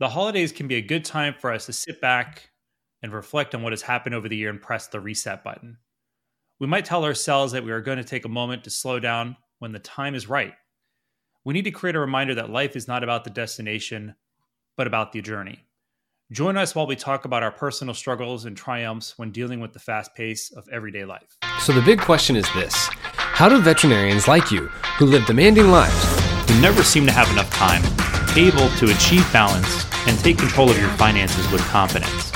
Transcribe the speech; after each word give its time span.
The 0.00 0.08
holidays 0.08 0.50
can 0.50 0.66
be 0.66 0.74
a 0.74 0.82
good 0.82 1.04
time 1.04 1.34
for 1.38 1.52
us 1.52 1.66
to 1.66 1.72
sit 1.72 2.00
back 2.00 2.50
and 3.02 3.12
reflect 3.12 3.54
on 3.54 3.62
what 3.62 3.72
has 3.72 3.82
happened 3.82 4.14
over 4.14 4.28
the 4.28 4.36
year 4.36 4.50
and 4.50 4.60
press 4.60 4.88
the 4.88 4.98
reset 4.98 5.44
button. 5.44 5.78
We 6.58 6.66
might 6.66 6.84
tell 6.84 7.04
ourselves 7.04 7.52
that 7.52 7.64
we 7.64 7.70
are 7.70 7.80
going 7.80 7.98
to 7.98 8.04
take 8.04 8.24
a 8.24 8.28
moment 8.28 8.64
to 8.64 8.70
slow 8.70 8.98
down 8.98 9.36
when 9.60 9.72
the 9.72 9.78
time 9.78 10.14
is 10.14 10.28
right. 10.28 10.54
We 11.44 11.54
need 11.54 11.64
to 11.64 11.70
create 11.70 11.94
a 11.94 12.00
reminder 12.00 12.34
that 12.34 12.50
life 12.50 12.74
is 12.74 12.88
not 12.88 13.04
about 13.04 13.22
the 13.22 13.30
destination, 13.30 14.16
but 14.76 14.86
about 14.86 15.12
the 15.12 15.20
journey. 15.20 15.60
Join 16.32 16.56
us 16.56 16.74
while 16.74 16.86
we 16.86 16.96
talk 16.96 17.24
about 17.24 17.42
our 17.42 17.52
personal 17.52 17.94
struggles 17.94 18.46
and 18.46 18.56
triumphs 18.56 19.16
when 19.16 19.30
dealing 19.30 19.60
with 19.60 19.72
the 19.72 19.78
fast 19.78 20.14
pace 20.14 20.50
of 20.52 20.66
everyday 20.72 21.04
life. 21.04 21.36
So, 21.60 21.72
the 21.72 21.82
big 21.82 22.00
question 22.00 22.34
is 22.34 22.50
this 22.54 22.88
How 22.90 23.48
do 23.48 23.60
veterinarians 23.60 24.26
like 24.26 24.50
you, 24.50 24.66
who 24.98 25.06
live 25.06 25.26
demanding 25.26 25.68
lives, 25.68 26.50
who 26.50 26.60
never 26.60 26.82
seem 26.82 27.06
to 27.06 27.12
have 27.12 27.30
enough 27.30 27.50
time, 27.50 27.82
able 28.36 28.68
to 28.76 28.90
achieve 28.90 29.30
balance 29.32 29.86
and 30.06 30.18
take 30.18 30.38
control 30.38 30.70
of 30.70 30.78
your 30.78 30.90
finances 30.90 31.50
with 31.50 31.60
confidence? 31.62 32.30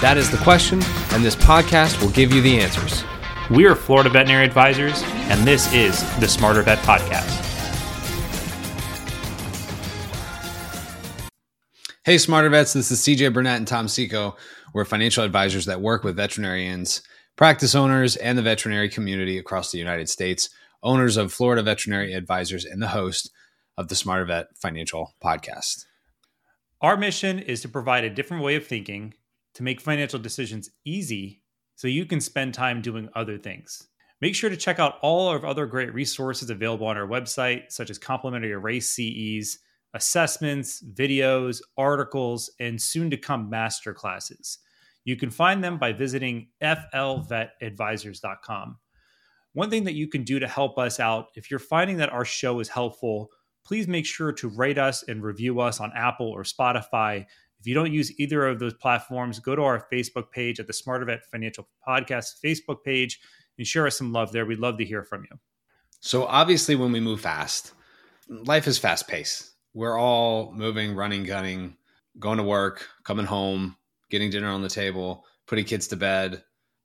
That 0.00 0.16
is 0.16 0.30
the 0.30 0.36
question, 0.38 0.82
and 1.12 1.24
this 1.24 1.36
podcast 1.36 2.00
will 2.02 2.10
give 2.10 2.32
you 2.32 2.42
the 2.42 2.60
answers. 2.60 3.04
We 3.50 3.66
are 3.66 3.74
Florida 3.74 4.10
Veterinary 4.10 4.44
Advisors, 4.44 5.02
and 5.30 5.46
this 5.46 5.72
is 5.72 6.00
the 6.18 6.28
Smarter 6.28 6.62
Vet 6.62 6.78
Podcast. 6.78 7.44
Hey, 12.04 12.18
Smarter 12.18 12.48
Vets, 12.48 12.72
this 12.72 12.90
is 12.90 13.00
CJ 13.00 13.32
Burnett 13.32 13.56
and 13.56 13.66
Tom 13.66 13.88
Seco. 13.88 14.36
We're 14.74 14.84
financial 14.84 15.24
advisors 15.24 15.66
that 15.66 15.80
work 15.80 16.04
with 16.04 16.16
veterinarians, 16.16 17.02
practice 17.36 17.74
owners, 17.74 18.16
and 18.16 18.36
the 18.36 18.42
veterinary 18.42 18.88
community 18.88 19.38
across 19.38 19.72
the 19.72 19.78
United 19.78 20.08
States, 20.08 20.50
owners 20.82 21.16
of 21.16 21.32
Florida 21.32 21.62
Veterinary 21.62 22.14
Advisors, 22.14 22.64
and 22.64 22.82
the 22.82 22.88
host 22.88 23.30
of 23.76 23.88
the 23.88 23.94
Smarter 23.94 24.24
Vet 24.24 24.56
Financial 24.56 25.14
Podcast. 25.22 25.84
Our 26.80 26.96
mission 26.96 27.38
is 27.38 27.60
to 27.62 27.68
provide 27.68 28.04
a 28.04 28.10
different 28.10 28.42
way 28.42 28.56
of 28.56 28.66
thinking 28.66 29.14
to 29.54 29.62
make 29.62 29.80
financial 29.80 30.18
decisions 30.18 30.70
easy 30.84 31.42
so 31.74 31.88
you 31.88 32.06
can 32.06 32.20
spend 32.20 32.54
time 32.54 32.82
doing 32.82 33.08
other 33.14 33.38
things. 33.38 33.88
Make 34.20 34.34
sure 34.34 34.50
to 34.50 34.56
check 34.56 34.78
out 34.78 34.98
all 35.02 35.30
of 35.30 35.44
our 35.44 35.50
other 35.50 35.66
great 35.66 35.92
resources 35.92 36.48
available 36.48 36.86
on 36.86 36.96
our 36.96 37.06
website, 37.06 37.70
such 37.70 37.90
as 37.90 37.98
complimentary 37.98 38.56
RACE 38.56 38.90
CEs, 38.90 39.58
assessments, 39.92 40.82
videos, 40.94 41.60
articles, 41.76 42.50
and 42.60 42.80
soon 42.80 43.10
to 43.10 43.16
come 43.16 43.50
master 43.50 43.92
classes. 43.92 44.58
You 45.04 45.16
can 45.16 45.30
find 45.30 45.62
them 45.62 45.78
by 45.78 45.92
visiting 45.92 46.48
flvetadvisors.com. 46.62 48.78
One 49.52 49.70
thing 49.70 49.84
that 49.84 49.94
you 49.94 50.08
can 50.08 50.24
do 50.24 50.38
to 50.38 50.48
help 50.48 50.78
us 50.78 51.00
out, 51.00 51.26
if 51.34 51.50
you're 51.50 51.58
finding 51.58 51.96
that 51.98 52.12
our 52.12 52.24
show 52.24 52.60
is 52.60 52.68
helpful, 52.68 53.30
please 53.66 53.88
make 53.88 54.06
sure 54.06 54.32
to 54.32 54.48
rate 54.48 54.78
us 54.78 55.02
and 55.02 55.22
review 55.22 55.60
us 55.60 55.80
on 55.80 55.92
Apple 55.94 56.28
or 56.28 56.44
Spotify 56.44 57.26
if 57.60 57.66
you 57.66 57.74
don't 57.74 57.92
use 57.92 58.18
either 58.20 58.46
of 58.46 58.58
those 58.58 58.74
platforms, 58.74 59.38
go 59.38 59.56
to 59.56 59.62
our 59.62 59.86
Facebook 59.92 60.30
page 60.30 60.60
at 60.60 60.66
the 60.66 60.72
Smarter 60.72 61.06
Vet 61.06 61.24
Financial 61.30 61.66
Podcast 61.86 62.34
Facebook 62.44 62.84
page 62.84 63.20
and 63.58 63.66
share 63.66 63.86
us 63.86 63.98
some 63.98 64.12
love 64.12 64.32
there. 64.32 64.46
We'd 64.46 64.58
love 64.58 64.78
to 64.78 64.84
hear 64.84 65.02
from 65.02 65.24
you. 65.30 65.38
So, 66.00 66.26
obviously, 66.26 66.76
when 66.76 66.92
we 66.92 67.00
move 67.00 67.20
fast, 67.20 67.72
life 68.28 68.66
is 68.66 68.78
fast 68.78 69.08
paced. 69.08 69.52
We're 69.74 69.98
all 69.98 70.52
moving, 70.52 70.94
running, 70.94 71.24
gunning, 71.24 71.76
going 72.18 72.38
to 72.38 72.44
work, 72.44 72.86
coming 73.04 73.26
home, 73.26 73.76
getting 74.10 74.30
dinner 74.30 74.48
on 74.48 74.62
the 74.62 74.68
table, 74.68 75.24
putting 75.46 75.64
kids 75.64 75.88
to 75.88 75.96
bed. 75.96 76.44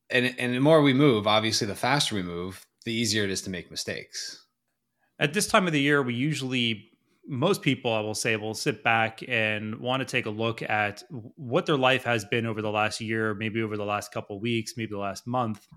And, 0.09 0.33
and 0.39 0.55
the 0.55 0.59
more 0.59 0.81
we 0.81 0.93
move, 0.93 1.27
obviously, 1.27 1.67
the 1.67 1.75
faster 1.75 2.15
we 2.15 2.23
move, 2.23 2.65
the 2.85 2.93
easier 2.93 3.23
it 3.23 3.29
is 3.29 3.41
to 3.43 3.49
make 3.49 3.69
mistakes. 3.69 4.40
At 5.21 5.33
this 5.33 5.47
time 5.47 5.67
of 5.67 5.73
the 5.73 5.79
year, 5.79 6.01
we 6.01 6.15
usually 6.15 6.91
most 7.27 7.61
people, 7.61 7.93
I 7.93 7.99
will 7.99 8.15
say, 8.15 8.35
will 8.35 8.55
sit 8.55 8.83
back 8.83 9.21
and 9.27 9.79
want 9.79 10.01
to 10.01 10.05
take 10.05 10.25
a 10.25 10.31
look 10.31 10.63
at 10.63 11.03
what 11.09 11.67
their 11.67 11.77
life 11.77 12.03
has 12.03 12.25
been 12.25 12.47
over 12.47 12.61
the 12.61 12.71
last 12.71 12.99
year, 12.99 13.35
maybe 13.35 13.61
over 13.61 13.77
the 13.77 13.85
last 13.85 14.11
couple 14.11 14.39
weeks, 14.39 14.73
maybe 14.75 14.89
the 14.89 14.97
last 14.97 15.27
month. 15.27 15.67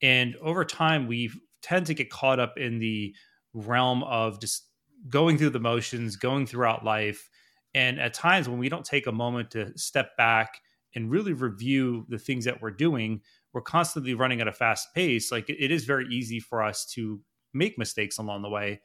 And 0.00 0.36
over 0.36 0.64
time, 0.64 1.08
we 1.08 1.32
tend 1.62 1.86
to 1.86 1.94
get 1.94 2.10
caught 2.10 2.38
up 2.38 2.56
in 2.56 2.78
the 2.78 3.14
realm 3.52 4.04
of 4.04 4.40
just 4.40 4.68
going 5.08 5.36
through 5.36 5.50
the 5.50 5.60
motions, 5.60 6.14
going 6.14 6.46
throughout 6.46 6.84
life. 6.84 7.28
And 7.74 7.98
at 7.98 8.14
times, 8.14 8.48
when 8.48 8.58
we 8.58 8.68
don't 8.68 8.84
take 8.84 9.08
a 9.08 9.12
moment 9.12 9.50
to 9.52 9.76
step 9.76 10.16
back 10.16 10.60
and 10.94 11.10
really 11.10 11.32
review 11.32 12.06
the 12.08 12.18
things 12.18 12.44
that 12.44 12.62
we're 12.62 12.70
doing, 12.70 13.20
we're 13.52 13.62
constantly 13.62 14.14
running 14.14 14.40
at 14.40 14.48
a 14.48 14.52
fast 14.52 14.94
pace. 14.94 15.32
Like 15.32 15.50
it 15.50 15.72
is 15.72 15.84
very 15.84 16.06
easy 16.08 16.38
for 16.38 16.62
us 16.62 16.86
to 16.94 17.20
make 17.54 17.78
mistakes 17.78 18.18
along 18.18 18.42
the 18.42 18.50
way 18.50 18.80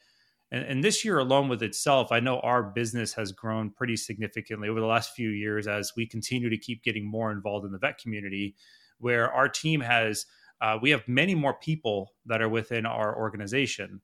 and, 0.52 0.66
and 0.66 0.84
this 0.84 1.06
year 1.06 1.20
alone 1.20 1.50
with 1.50 1.62
itself, 1.64 2.12
I 2.12 2.20
know 2.20 2.40
our 2.40 2.64
business 2.64 3.14
has 3.14 3.32
grown 3.32 3.70
pretty 3.70 3.96
significantly 3.96 4.70
over 4.70 4.80
the 4.80 4.86
last 4.86 5.14
few 5.14 5.30
years 5.30 5.68
as 5.68 5.94
we 5.96 6.06
continue 6.06 6.50
to 6.50 6.58
keep 6.58 6.84
getting 6.84 7.10
more 7.10 7.32
involved 7.32 7.66
in 7.66 7.72
the 7.72 7.78
vet 7.78 7.98
community, 7.98 8.56
where 8.98 9.32
our 9.32 9.48
team 9.48 9.82
has, 9.82 10.26
uh, 10.62 10.78
we 10.82 10.90
have 10.90 11.08
many 11.08 11.36
more 11.36 11.54
people 11.54 12.14
that 12.26 12.42
are 12.42 12.50
within 12.50 12.86
our 12.86 13.16
organization. 13.18 14.02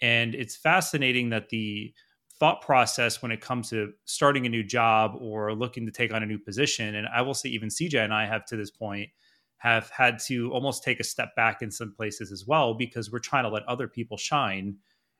And 0.00 0.34
it's 0.34 0.56
fascinating 0.56 1.30
that 1.30 1.48
the 1.48 1.94
thought 2.38 2.60
process 2.60 3.22
when 3.22 3.32
it 3.32 3.40
comes 3.40 3.70
to 3.70 3.92
starting 4.04 4.44
a 4.44 4.50
new 4.50 4.62
job 4.62 5.12
or 5.18 5.54
looking 5.54 5.86
to 5.86 5.92
take 5.92 6.12
on 6.12 6.22
a 6.22 6.26
new 6.26 6.38
position, 6.38 6.94
and 6.94 7.08
I 7.08 7.22
will 7.22 7.32
say 7.32 7.48
even 7.48 7.70
CJ 7.70 8.04
and 8.04 8.12
I 8.12 8.26
have 8.26 8.44
to 8.46 8.56
this 8.56 8.70
point 8.70 9.08
have 9.58 9.88
had 9.90 10.18
to 10.18 10.50
almost 10.52 10.84
take 10.84 11.00
a 11.00 11.04
step 11.04 11.34
back 11.34 11.62
in 11.62 11.70
some 11.70 11.92
places 11.92 12.30
as 12.30 12.46
well 12.46 12.74
because 12.74 13.10
we're 13.10 13.18
trying 13.18 13.44
to 13.44 13.50
let 13.50 13.64
other 13.64 13.88
people 13.88 14.16
shine 14.16 14.76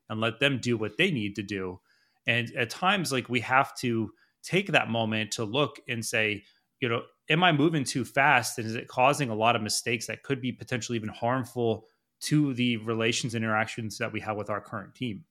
and 0.09 0.21
let 0.21 0.39
them 0.41 0.59
do 0.59 0.77
what 0.77 0.97
they 0.97 1.11
need 1.11 1.35
to 1.37 1.43
do. 1.43 1.81
And 2.27 2.53
at 2.57 2.71
times, 2.71 3.13
like 3.13 3.29
we 3.29 3.41
have 3.41 3.75
to 3.79 4.11
take 4.43 4.73
that 4.73 4.91
moment 4.91 5.33
to 5.33 5.45
look 5.45 5.81
and 5.89 6.05
say, 6.05 6.45
you 6.81 6.89
know, 6.89 7.03
am 7.31 7.43
I 7.43 7.53
moving 7.53 7.85
too 7.85 8.05
fast? 8.05 8.59
And 8.59 8.67
is 8.67 8.75
it 8.75 8.89
causing 8.89 9.31
a 9.31 9.35
lot 9.35 9.57
of 9.57 9.63
mistakes 9.63 10.07
that 10.07 10.23
could 10.23 10.41
be 10.41 10.53
potentially 10.53 10.97
even 10.97 11.09
harmful 11.09 11.87
to 12.19 12.55
the 12.55 12.77
relations 12.79 13.35
and 13.35 13.45
interactions 13.45 13.99
that 13.99 14.13
we 14.13 14.21
have 14.21 14.37
with 14.37 14.51
our 14.51 14.61
current 14.61 14.95
team? 14.95 15.25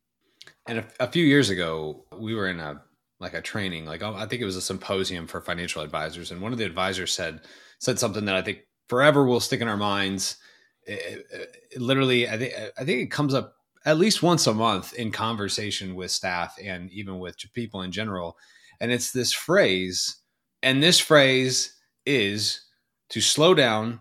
And 0.67 0.79
a, 0.79 0.85
a 0.99 1.07
few 1.07 1.25
years 1.25 1.49
ago, 1.49 2.05
we 2.17 2.35
were 2.35 2.47
in 2.47 2.59
a 2.59 2.81
like 3.19 3.33
a 3.33 3.41
training, 3.41 3.85
like 3.85 4.03
oh, 4.03 4.13
I 4.13 4.25
think 4.25 4.41
it 4.41 4.45
was 4.45 4.57
a 4.57 4.61
symposium 4.61 5.27
for 5.27 5.41
financial 5.41 5.81
advisors, 5.81 6.31
and 6.31 6.41
one 6.41 6.51
of 6.51 6.57
the 6.57 6.65
advisors 6.65 7.13
said 7.13 7.41
said 7.79 7.97
something 7.97 8.25
that 8.25 8.35
I 8.35 8.41
think 8.41 8.59
forever 8.87 9.25
will 9.25 9.39
stick 9.39 9.61
in 9.61 9.67
our 9.67 9.77
minds. 9.77 10.37
It, 10.85 11.25
it, 11.31 11.55
it 11.71 11.81
literally, 11.81 12.29
I 12.29 12.37
think 12.37 12.53
I 12.77 12.83
think 12.83 13.01
it 13.01 13.11
comes 13.11 13.33
up 13.33 13.55
at 13.85 13.97
least 13.97 14.23
once 14.23 14.47
a 14.47 14.53
month 14.53 14.93
in 14.93 15.11
conversation 15.11 15.95
with 15.95 16.11
staff 16.11 16.57
and 16.63 16.91
even 16.91 17.19
with 17.19 17.37
people 17.53 17.81
in 17.81 17.91
general. 17.91 18.37
And 18.79 18.91
it's 18.91 19.11
this 19.11 19.31
phrase, 19.31 20.17
and 20.61 20.81
this 20.81 20.99
phrase 20.99 21.73
is 22.05 22.61
to 23.09 23.21
slow 23.21 23.53
down 23.53 23.99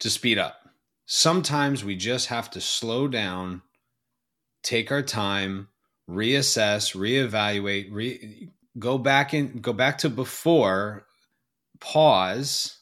to 0.00 0.10
speed 0.10 0.38
up. 0.38 0.56
Sometimes 1.06 1.84
we 1.84 1.96
just 1.96 2.28
have 2.28 2.50
to 2.50 2.60
slow 2.60 3.08
down, 3.08 3.62
take 4.62 4.90
our 4.92 5.02
time, 5.02 5.68
reassess, 6.08 6.94
reevaluate, 6.94 7.88
re- 7.90 8.50
go 8.78 8.98
back 8.98 9.32
and 9.32 9.62
go 9.62 9.72
back 9.72 9.98
to 9.98 10.10
before, 10.10 11.06
pause, 11.80 12.78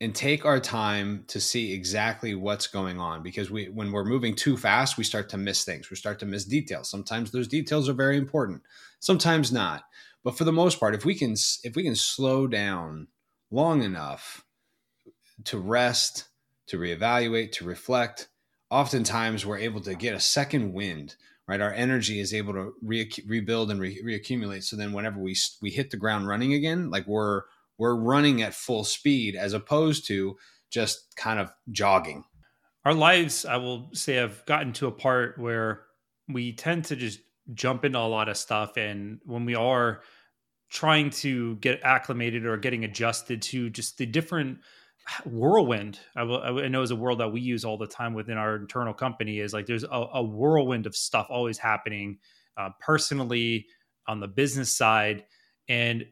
and 0.00 0.14
take 0.14 0.44
our 0.44 0.60
time 0.60 1.24
to 1.28 1.40
see 1.40 1.72
exactly 1.72 2.34
what's 2.34 2.66
going 2.66 3.00
on 3.00 3.22
because 3.22 3.50
we 3.50 3.66
when 3.66 3.92
we're 3.92 4.04
moving 4.04 4.34
too 4.34 4.56
fast 4.56 4.98
we 4.98 5.04
start 5.04 5.28
to 5.30 5.38
miss 5.38 5.64
things 5.64 5.90
we 5.90 5.96
start 5.96 6.18
to 6.18 6.26
miss 6.26 6.44
details. 6.44 6.90
Sometimes 6.90 7.30
those 7.30 7.48
details 7.48 7.88
are 7.88 7.94
very 7.94 8.16
important 8.16 8.62
sometimes 9.00 9.52
not. 9.52 9.84
But 10.22 10.36
for 10.36 10.44
the 10.44 10.52
most 10.52 10.78
part 10.80 10.94
if 10.94 11.04
we 11.04 11.14
can 11.14 11.34
if 11.62 11.76
we 11.76 11.82
can 11.82 11.96
slow 11.96 12.46
down 12.46 13.08
long 13.50 13.82
enough 13.82 14.44
to 15.44 15.58
rest 15.58 16.28
to 16.66 16.78
reevaluate 16.78 17.52
to 17.52 17.64
reflect 17.64 18.28
oftentimes 18.70 19.46
we're 19.46 19.58
able 19.58 19.80
to 19.80 19.94
get 19.94 20.14
a 20.14 20.20
second 20.20 20.72
wind 20.72 21.16
right? 21.48 21.60
Our 21.60 21.72
energy 21.72 22.18
is 22.18 22.34
able 22.34 22.54
to 22.54 22.72
re- 22.82 23.08
rebuild 23.24 23.70
and 23.70 23.80
re- 23.80 24.02
reaccumulate. 24.02 24.64
So 24.64 24.76
then 24.76 24.92
whenever 24.92 25.20
we 25.20 25.36
we 25.62 25.70
hit 25.70 25.90
the 25.90 25.96
ground 25.96 26.28
running 26.28 26.52
again 26.52 26.90
like 26.90 27.06
we're 27.06 27.42
we're 27.78 27.96
running 27.96 28.42
at 28.42 28.54
full 28.54 28.84
speed 28.84 29.36
as 29.36 29.52
opposed 29.52 30.06
to 30.08 30.36
just 30.70 31.14
kind 31.16 31.38
of 31.38 31.52
jogging. 31.70 32.24
Our 32.84 32.94
lives, 32.94 33.44
I 33.44 33.56
will 33.56 33.90
say, 33.92 34.14
have 34.14 34.44
gotten 34.46 34.72
to 34.74 34.86
a 34.86 34.92
part 34.92 35.38
where 35.38 35.82
we 36.28 36.52
tend 36.52 36.86
to 36.86 36.96
just 36.96 37.20
jump 37.52 37.84
into 37.84 37.98
a 37.98 38.00
lot 38.00 38.28
of 38.28 38.36
stuff. 38.36 38.76
And 38.76 39.20
when 39.24 39.44
we 39.44 39.54
are 39.54 40.02
trying 40.70 41.10
to 41.10 41.56
get 41.56 41.80
acclimated 41.82 42.46
or 42.46 42.56
getting 42.56 42.84
adjusted 42.84 43.42
to 43.42 43.70
just 43.70 43.98
the 43.98 44.06
different 44.06 44.58
whirlwind, 45.24 45.98
I, 46.16 46.24
will, 46.24 46.42
I 46.42 46.68
know 46.68 46.82
is 46.82 46.90
a 46.90 46.96
word 46.96 47.18
that 47.18 47.32
we 47.32 47.40
use 47.40 47.64
all 47.64 47.78
the 47.78 47.86
time 47.86 48.14
within 48.14 48.38
our 48.38 48.56
internal 48.56 48.94
company 48.94 49.38
is 49.38 49.52
like 49.52 49.66
there's 49.66 49.84
a, 49.84 50.06
a 50.14 50.22
whirlwind 50.22 50.86
of 50.86 50.96
stuff 50.96 51.28
always 51.30 51.58
happening 51.58 52.18
uh, 52.56 52.70
personally 52.80 53.66
on 54.08 54.20
the 54.20 54.28
business 54.28 54.72
side. 54.72 55.24
And 55.68 56.06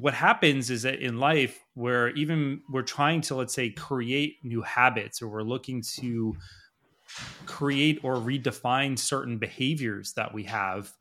what 0.00 0.14
happens 0.14 0.70
is 0.70 0.82
that 0.82 1.00
in 1.00 1.18
life 1.18 1.64
where 1.74 2.10
even 2.10 2.60
we're 2.70 2.82
trying 2.82 3.20
to 3.22 3.34
let's 3.34 3.54
say 3.54 3.70
create 3.70 4.36
new 4.42 4.60
habits 4.60 5.22
or 5.22 5.28
we're 5.28 5.42
looking 5.42 5.80
to 5.80 6.36
create 7.46 8.00
or 8.02 8.16
redefine 8.16 8.98
certain 8.98 9.38
behaviors 9.38 10.12
that 10.12 10.34
we 10.34 10.42
have 10.42 10.92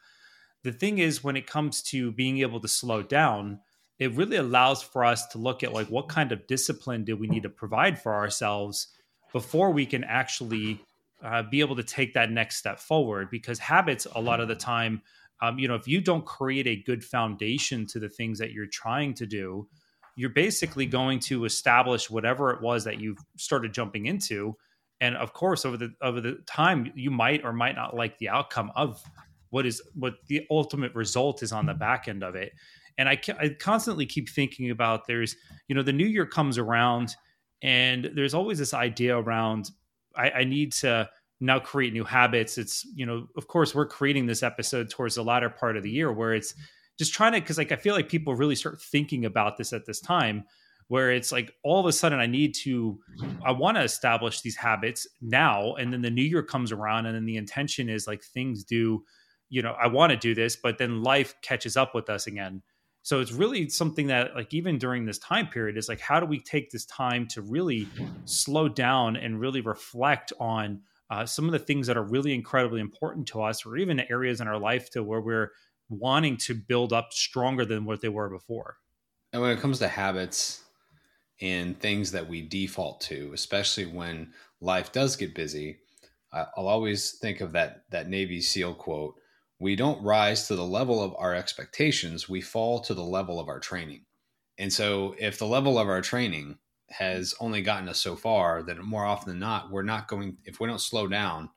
the 0.63 0.71
thing 0.71 0.99
is 0.99 1.23
when 1.23 1.35
it 1.35 1.45
comes 1.45 1.81
to 1.81 2.11
being 2.13 2.39
able 2.39 2.59
to 2.59 2.67
slow 2.67 3.01
down 3.01 3.59
it 3.99 4.13
really 4.13 4.37
allows 4.37 4.81
for 4.81 5.03
us 5.03 5.25
to 5.27 5.37
look 5.37 5.63
at 5.63 5.73
like 5.73 5.87
what 5.87 6.07
kind 6.07 6.31
of 6.31 6.47
discipline 6.47 7.03
do 7.03 7.17
we 7.17 7.27
need 7.27 7.43
to 7.43 7.49
provide 7.49 8.01
for 8.01 8.13
ourselves 8.13 8.87
before 9.33 9.71
we 9.71 9.85
can 9.85 10.03
actually 10.05 10.79
uh, 11.23 11.43
be 11.43 11.59
able 11.59 11.75
to 11.75 11.83
take 11.83 12.13
that 12.13 12.31
next 12.31 12.57
step 12.57 12.79
forward. 12.79 13.29
Because 13.29 13.59
habits 13.59 14.05
a 14.15 14.21
lot 14.21 14.39
of 14.39 14.47
the 14.47 14.55
time 14.55 15.01
um, 15.45 15.59
you 15.59 15.67
know 15.67 15.75
if 15.75 15.87
you 15.87 16.01
don't 16.01 16.25
create 16.25 16.67
a 16.67 16.83
good 16.83 17.03
foundation 17.03 17.85
to 17.87 17.99
the 17.99 18.09
things 18.09 18.39
that 18.39 18.51
you're 18.51 18.67
trying 18.67 19.13
to 19.13 19.25
do 19.25 19.67
you're 20.15 20.29
basically 20.29 20.85
going 20.85 21.19
to 21.19 21.45
establish 21.45 22.09
whatever 22.09 22.51
it 22.51 22.61
was 22.61 22.85
that 22.85 22.99
you've 22.99 23.17
started 23.37 23.73
jumping 23.73 24.05
into. 24.05 24.55
And 25.01 25.15
of 25.17 25.33
course 25.33 25.65
over 25.65 25.75
the 25.75 25.93
over 26.01 26.21
the 26.21 26.39
time 26.47 26.91
you 26.95 27.11
might 27.11 27.43
or 27.43 27.51
might 27.51 27.75
not 27.75 27.95
like 27.95 28.17
the 28.17 28.29
outcome 28.29 28.71
of 28.75 29.03
what 29.49 29.65
is 29.65 29.81
what 29.93 30.15
the 30.27 30.47
ultimate 30.49 30.95
result 30.95 31.43
is 31.43 31.51
on 31.51 31.65
the 31.65 31.73
back 31.73 32.07
end 32.07 32.23
of 32.23 32.35
it. 32.35 32.53
And 32.97 33.09
I, 33.09 33.19
I 33.39 33.49
constantly 33.59 34.05
keep 34.05 34.29
thinking 34.29 34.71
about 34.71 35.05
there's 35.05 35.35
you 35.67 35.75
know 35.75 35.83
the 35.83 35.93
new 35.93 36.05
year 36.05 36.25
comes 36.25 36.57
around 36.57 37.13
and 37.61 38.09
there's 38.15 38.33
always 38.33 38.57
this 38.57 38.73
idea 38.73 39.17
around 39.17 39.69
I, 40.15 40.29
I 40.31 40.43
need 40.45 40.71
to 40.73 41.09
now 41.39 41.59
create 41.59 41.93
new 41.93 42.03
habits 42.03 42.57
it's 42.57 42.85
you 42.95 43.05
know 43.05 43.27
of 43.35 43.47
course 43.47 43.75
we're 43.75 43.85
creating 43.85 44.25
this 44.25 44.43
episode 44.43 44.89
towards 44.89 45.15
the 45.15 45.23
latter 45.23 45.49
part 45.49 45.75
of 45.75 45.83
the 45.83 45.89
year 45.89 46.11
where 46.11 46.33
it's 46.33 46.53
just 46.97 47.13
trying 47.13 47.33
to 47.33 47.39
because 47.39 47.57
like 47.57 47.71
i 47.71 47.75
feel 47.75 47.93
like 47.93 48.07
people 48.07 48.35
really 48.35 48.55
start 48.55 48.81
thinking 48.81 49.25
about 49.25 49.57
this 49.57 49.73
at 49.73 49.85
this 49.85 49.99
time 49.99 50.45
where 50.87 51.11
it's 51.11 51.31
like 51.31 51.51
all 51.63 51.79
of 51.79 51.85
a 51.85 51.91
sudden 51.91 52.19
I 52.19 52.27
need 52.27 52.53
to 52.63 52.99
I 53.45 53.51
want 53.51 53.77
to 53.77 53.83
establish 53.83 54.41
these 54.41 54.55
habits 54.55 55.07
now 55.21 55.73
and 55.75 55.91
then 55.91 56.01
the 56.01 56.11
new 56.11 56.23
year 56.23 56.43
comes 56.43 56.71
around 56.71 57.05
and 57.05 57.15
then 57.15 57.25
the 57.25 57.37
intention 57.37 57.89
is 57.89 58.07
like 58.07 58.23
things 58.23 58.63
do 58.63 59.03
you 59.49 59.61
know 59.61 59.75
I 59.81 59.87
want 59.87 60.11
to 60.11 60.17
do 60.17 60.35
this 60.35 60.55
but 60.55 60.77
then 60.77 61.03
life 61.03 61.35
catches 61.41 61.77
up 61.77 61.95
with 61.95 62.09
us 62.09 62.27
again. 62.27 62.61
So 63.01 63.19
it's 63.19 63.31
really 63.31 63.69
something 63.69 64.07
that 64.07 64.35
like 64.35 64.53
even 64.53 64.79
during 64.79 65.05
this 65.05 65.19
time 65.19 65.47
period 65.47 65.77
is 65.77 65.89
like 65.89 65.99
how 65.99 66.19
do 66.19 66.25
we 66.25 66.39
take 66.39 66.71
this 66.71 66.85
time 66.85 67.27
to 67.29 67.41
really 67.41 67.87
slow 68.25 68.67
down 68.67 69.15
and 69.15 69.39
really 69.39 69.61
reflect 69.61 70.33
on 70.39 70.81
uh, 71.09 71.25
some 71.25 71.45
of 71.45 71.51
the 71.51 71.59
things 71.59 71.87
that 71.87 71.97
are 71.97 72.03
really 72.03 72.33
incredibly 72.33 72.81
important 72.81 73.27
to 73.27 73.41
us 73.41 73.65
or 73.65 73.77
even 73.77 73.99
areas 74.09 74.41
in 74.41 74.47
our 74.47 74.59
life 74.59 74.89
to 74.91 75.03
where 75.03 75.21
we're 75.21 75.51
wanting 75.89 76.37
to 76.37 76.55
build 76.55 76.91
up 76.91 77.13
stronger 77.13 77.65
than 77.65 77.85
what 77.85 78.01
they 78.01 78.09
were 78.09 78.29
before. 78.29 78.77
And 79.31 79.41
when 79.41 79.51
it 79.51 79.59
comes 79.59 79.79
to 79.79 79.87
habits, 79.87 80.65
and 81.41 81.79
things 81.79 82.11
that 82.11 82.27
we 82.27 82.41
default 82.41 83.01
to, 83.01 83.31
especially 83.33 83.85
when 83.85 84.33
life 84.61 84.91
does 84.91 85.15
get 85.15 85.35
busy. 85.35 85.77
I'll 86.31 86.67
always 86.67 87.17
think 87.17 87.41
of 87.41 87.53
that 87.53 87.83
that 87.91 88.09
Navy 88.09 88.41
SEAL 88.41 88.75
quote: 88.75 89.15
"We 89.59 89.75
don't 89.75 90.03
rise 90.03 90.47
to 90.47 90.55
the 90.55 90.65
level 90.65 91.01
of 91.01 91.13
our 91.17 91.33
expectations; 91.33 92.29
we 92.29 92.41
fall 92.41 92.79
to 92.81 92.93
the 92.93 93.03
level 93.03 93.39
of 93.39 93.47
our 93.47 93.59
training." 93.59 94.05
And 94.57 94.71
so, 94.71 95.15
if 95.19 95.37
the 95.37 95.47
level 95.47 95.77
of 95.77 95.87
our 95.87 96.01
training 96.01 96.59
has 96.97 97.33
only 97.39 97.61
gotten 97.61 97.89
us 97.89 97.99
so 97.99 98.15
far, 98.15 98.63
that 98.63 98.77
more 98.79 99.05
often 99.05 99.29
than 99.29 99.39
not, 99.39 99.71
we're 99.71 99.83
not 99.83 100.07
going. 100.07 100.37
If 100.45 100.59
we 100.59 100.67
don't 100.67 100.81
slow 100.81 101.07
down 101.07 101.49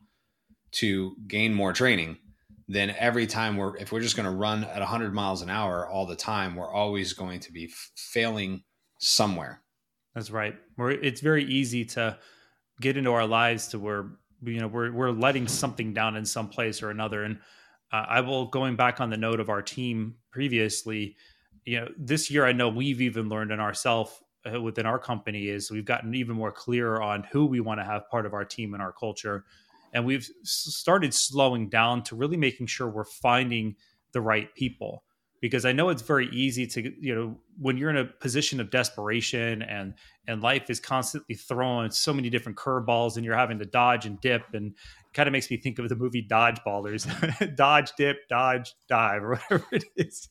to 0.73 1.17
gain 1.27 1.55
more 1.55 1.73
training, 1.73 2.19
then 2.69 2.95
every 2.99 3.27
time 3.27 3.57
we're 3.57 3.77
if 3.77 3.93
we're 3.93 4.01
just 4.01 4.17
going 4.17 4.29
to 4.29 4.37
run 4.37 4.65
at 4.65 4.81
100 4.81 5.15
miles 5.15 5.43
an 5.43 5.51
hour 5.51 5.89
all 5.89 6.07
the 6.07 6.17
time, 6.17 6.55
we're 6.55 6.73
always 6.73 7.13
going 7.13 7.41
to 7.41 7.53
be 7.53 7.71
failing 7.97 8.63
somewhere. 8.99 9.63
That's 10.15 10.31
right. 10.31 10.55
Where 10.77 10.91
it's 10.91 11.21
very 11.21 11.45
easy 11.45 11.85
to 11.87 12.19
get 12.81 12.97
into 12.97 13.13
our 13.13 13.27
lives 13.27 13.69
to 13.69 13.79
where 13.79 14.11
you 14.43 14.61
know 14.61 14.69
we're 14.69 14.93
we're 14.93 15.11
letting 15.11 15.49
something 15.49 15.95
down 15.95 16.17
in 16.17 16.25
some 16.25 16.49
place 16.49 16.83
or 16.83 16.91
another. 16.91 17.23
And 17.23 17.39
uh, 17.93 18.05
I 18.09 18.21
will 18.21 18.47
going 18.47 18.77
back 18.77 19.01
on 19.01 19.11
the 19.11 19.17
note 19.17 19.41
of 19.41 19.49
our 19.49 19.63
team 19.63 20.17
previously. 20.31 21.17
You 21.65 21.81
know, 21.81 21.89
this 21.99 22.31
year 22.31 22.47
I 22.47 22.53
know 22.53 22.69
we've 22.69 23.01
even 23.01 23.29
learned 23.29 23.51
in 23.51 23.61
ourselves 23.61 24.13
within 24.63 24.87
our 24.87 24.99
company 24.99 25.49
is 25.49 25.71
we've 25.71 25.85
gotten 25.85 26.15
even 26.15 26.37
more 26.37 26.53
clear 26.53 27.01
on 27.01 27.25
who 27.25 27.47
we 27.47 27.61
want 27.61 27.81
to 27.81 27.85
have 27.85 28.09
part 28.09 28.27
of 28.27 28.35
our 28.35 28.45
team 28.45 28.75
and 28.75 28.83
our 28.83 28.93
culture, 28.93 29.45
and 29.93 30.05
we've 30.05 30.29
started 30.43 31.15
slowing 31.15 31.69
down 31.69 32.03
to 32.05 32.17
really 32.17 32.37
making 32.37 32.67
sure 32.67 32.89
we're 32.89 33.05
finding 33.05 33.77
the 34.13 34.21
right 34.21 34.55
people. 34.55 35.05
Because 35.41 35.65
I 35.65 35.71
know 35.71 35.89
it's 35.89 36.03
very 36.03 36.29
easy 36.31 36.67
to 36.67 36.93
you 37.01 37.15
know 37.15 37.37
when 37.61 37.77
you're 37.77 37.91
in 37.91 37.97
a 37.97 38.05
position 38.05 38.59
of 38.59 38.71
desperation 38.71 39.63
and 39.63 39.95
and 40.27 40.43
life 40.43 40.69
is 40.69 40.81
constantly 40.81 41.37
throwing 41.37 41.93
so 41.93 42.13
many 42.13 42.29
different 42.29 42.59
curveballs 42.59 43.17
and 43.17 43.25
you're 43.25 43.37
having 43.37 43.59
to 43.61 43.65
dodge 43.65 44.05
and 44.05 44.21
dip 44.21 44.43
and 44.53 44.75
kind 45.15 45.27
of 45.27 45.33
makes 45.33 45.51
me 45.51 45.57
think 45.57 45.79
of 45.79 45.89
the 45.89 45.97
movie 45.97 46.27
Dodgeballers, 46.27 47.57
dodge, 47.57 47.93
dip, 47.97 48.29
dodge, 48.29 48.75
dive, 48.89 49.23
or 49.23 49.37
whatever 49.49 49.67
it 49.73 49.85
is. 49.97 50.29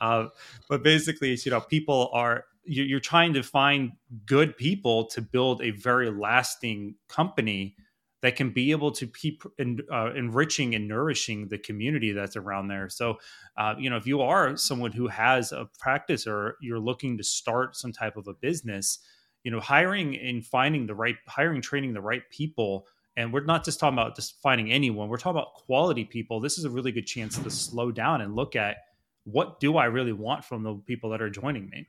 Uh, 0.00 0.26
but 0.68 0.82
basically, 0.82 1.32
it's 1.32 1.46
you 1.46 1.50
know 1.50 1.60
people 1.60 2.10
are 2.12 2.44
you're 2.68 3.00
trying 3.00 3.32
to 3.34 3.42
find 3.42 3.92
good 4.26 4.56
people 4.56 5.06
to 5.06 5.22
build 5.22 5.62
a 5.62 5.70
very 5.70 6.10
lasting 6.10 6.94
company 7.08 7.76
that 8.20 8.36
can 8.36 8.50
be 8.50 8.72
able 8.72 8.90
to 8.90 9.06
keep 9.06 9.42
en- 9.58 9.80
uh, 9.92 10.12
enriching 10.14 10.74
and 10.74 10.88
nourishing 10.88 11.48
the 11.48 11.58
community 11.58 12.12
that's 12.12 12.36
around 12.36 12.68
there. 12.68 12.88
So, 12.88 13.18
uh, 13.56 13.74
you 13.78 13.88
know, 13.90 13.96
if 13.96 14.06
you 14.06 14.20
are 14.20 14.56
someone 14.56 14.92
who 14.92 15.06
has 15.06 15.52
a 15.52 15.68
practice 15.78 16.26
or 16.26 16.56
you're 16.60 16.80
looking 16.80 17.16
to 17.18 17.24
start 17.24 17.76
some 17.76 17.92
type 17.92 18.16
of 18.16 18.26
a 18.26 18.34
business, 18.34 18.98
you 19.44 19.50
know, 19.50 19.60
hiring 19.60 20.16
and 20.18 20.44
finding 20.44 20.86
the 20.86 20.94
right, 20.94 21.16
hiring, 21.28 21.62
training 21.62 21.94
the 21.94 22.00
right 22.00 22.28
people. 22.30 22.86
And 23.16 23.32
we're 23.32 23.44
not 23.44 23.64
just 23.64 23.78
talking 23.78 23.98
about 23.98 24.16
just 24.16 24.40
finding 24.42 24.72
anyone, 24.72 25.08
we're 25.08 25.16
talking 25.16 25.38
about 25.38 25.54
quality 25.54 26.04
people. 26.04 26.40
This 26.40 26.58
is 26.58 26.64
a 26.64 26.70
really 26.70 26.92
good 26.92 27.06
chance 27.06 27.38
to 27.38 27.50
slow 27.50 27.92
down 27.92 28.20
and 28.20 28.34
look 28.34 28.56
at 28.56 28.78
what 29.24 29.60
do 29.60 29.76
I 29.76 29.84
really 29.86 30.12
want 30.12 30.44
from 30.44 30.62
the 30.62 30.74
people 30.86 31.10
that 31.10 31.22
are 31.22 31.30
joining 31.30 31.68
me. 31.70 31.86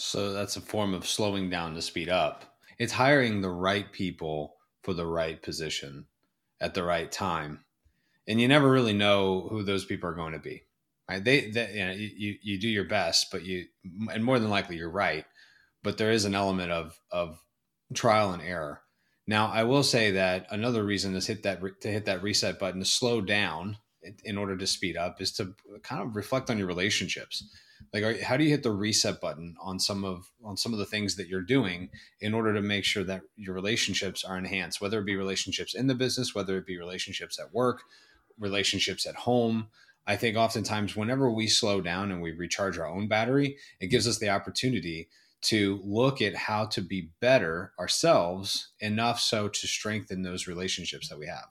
So 0.00 0.32
that's 0.32 0.56
a 0.56 0.60
form 0.60 0.94
of 0.94 1.08
slowing 1.08 1.50
down 1.50 1.74
to 1.74 1.82
speed 1.82 2.08
up. 2.08 2.44
It's 2.78 2.92
hiring 2.92 3.40
the 3.40 3.50
right 3.50 3.90
people 3.90 4.54
for 4.84 4.94
the 4.94 5.04
right 5.04 5.42
position 5.42 6.06
at 6.60 6.74
the 6.74 6.84
right 6.84 7.10
time. 7.10 7.64
And 8.28 8.40
you 8.40 8.46
never 8.46 8.70
really 8.70 8.92
know 8.92 9.48
who 9.50 9.64
those 9.64 9.84
people 9.84 10.08
are 10.08 10.14
going 10.14 10.34
to 10.34 10.38
be. 10.38 10.62
Right? 11.10 11.24
They, 11.24 11.50
they 11.50 11.72
you, 11.72 11.84
know, 11.84 11.92
you, 11.92 12.36
you 12.40 12.60
do 12.60 12.68
your 12.68 12.84
best, 12.84 13.32
but 13.32 13.44
you, 13.44 13.64
and 14.12 14.22
more 14.22 14.38
than 14.38 14.50
likely 14.50 14.76
you're 14.76 14.88
right, 14.88 15.24
but 15.82 15.98
there 15.98 16.12
is 16.12 16.24
an 16.24 16.36
element 16.36 16.70
of, 16.70 16.96
of 17.10 17.42
trial 17.92 18.32
and 18.32 18.42
error. 18.42 18.82
Now, 19.26 19.48
I 19.48 19.64
will 19.64 19.82
say 19.82 20.12
that 20.12 20.46
another 20.52 20.84
reason 20.84 21.16
is 21.16 21.26
hit 21.26 21.42
that 21.42 21.60
to 21.80 21.88
hit 21.88 22.04
that 22.04 22.22
reset 22.22 22.60
button 22.60 22.78
to 22.78 22.86
slow 22.86 23.20
down 23.20 23.78
in 24.22 24.38
order 24.38 24.56
to 24.56 24.66
speed 24.68 24.96
up 24.96 25.20
is 25.20 25.32
to 25.32 25.56
kind 25.82 26.02
of 26.02 26.14
reflect 26.14 26.50
on 26.50 26.58
your 26.58 26.68
relationships 26.68 27.42
like 27.92 28.02
are, 28.02 28.22
how 28.22 28.36
do 28.36 28.44
you 28.44 28.50
hit 28.50 28.62
the 28.62 28.70
reset 28.70 29.20
button 29.20 29.56
on 29.62 29.78
some 29.78 30.04
of 30.04 30.30
on 30.44 30.56
some 30.56 30.72
of 30.72 30.78
the 30.78 30.86
things 30.86 31.16
that 31.16 31.28
you're 31.28 31.40
doing 31.42 31.90
in 32.20 32.34
order 32.34 32.52
to 32.54 32.60
make 32.60 32.84
sure 32.84 33.04
that 33.04 33.22
your 33.36 33.54
relationships 33.54 34.24
are 34.24 34.38
enhanced 34.38 34.80
whether 34.80 34.98
it 34.98 35.06
be 35.06 35.16
relationships 35.16 35.74
in 35.74 35.86
the 35.86 35.94
business 35.94 36.34
whether 36.34 36.58
it 36.58 36.66
be 36.66 36.78
relationships 36.78 37.38
at 37.38 37.52
work 37.52 37.82
relationships 38.38 39.06
at 39.06 39.14
home? 39.14 39.68
I 40.06 40.16
think 40.16 40.36
oftentimes 40.36 40.96
whenever 40.96 41.30
we 41.30 41.48
slow 41.48 41.82
down 41.82 42.10
and 42.10 42.22
we 42.22 42.32
recharge 42.32 42.78
our 42.78 42.86
own 42.86 43.08
battery 43.08 43.56
it 43.80 43.88
gives 43.88 44.08
us 44.08 44.18
the 44.18 44.30
opportunity 44.30 45.08
to 45.40 45.80
look 45.84 46.20
at 46.20 46.34
how 46.34 46.66
to 46.66 46.80
be 46.80 47.10
better 47.20 47.72
ourselves 47.78 48.70
enough 48.80 49.20
so 49.20 49.48
to 49.48 49.66
strengthen 49.66 50.22
those 50.22 50.46
relationships 50.46 51.08
that 51.08 51.18
we 51.18 51.26
have. 51.26 51.46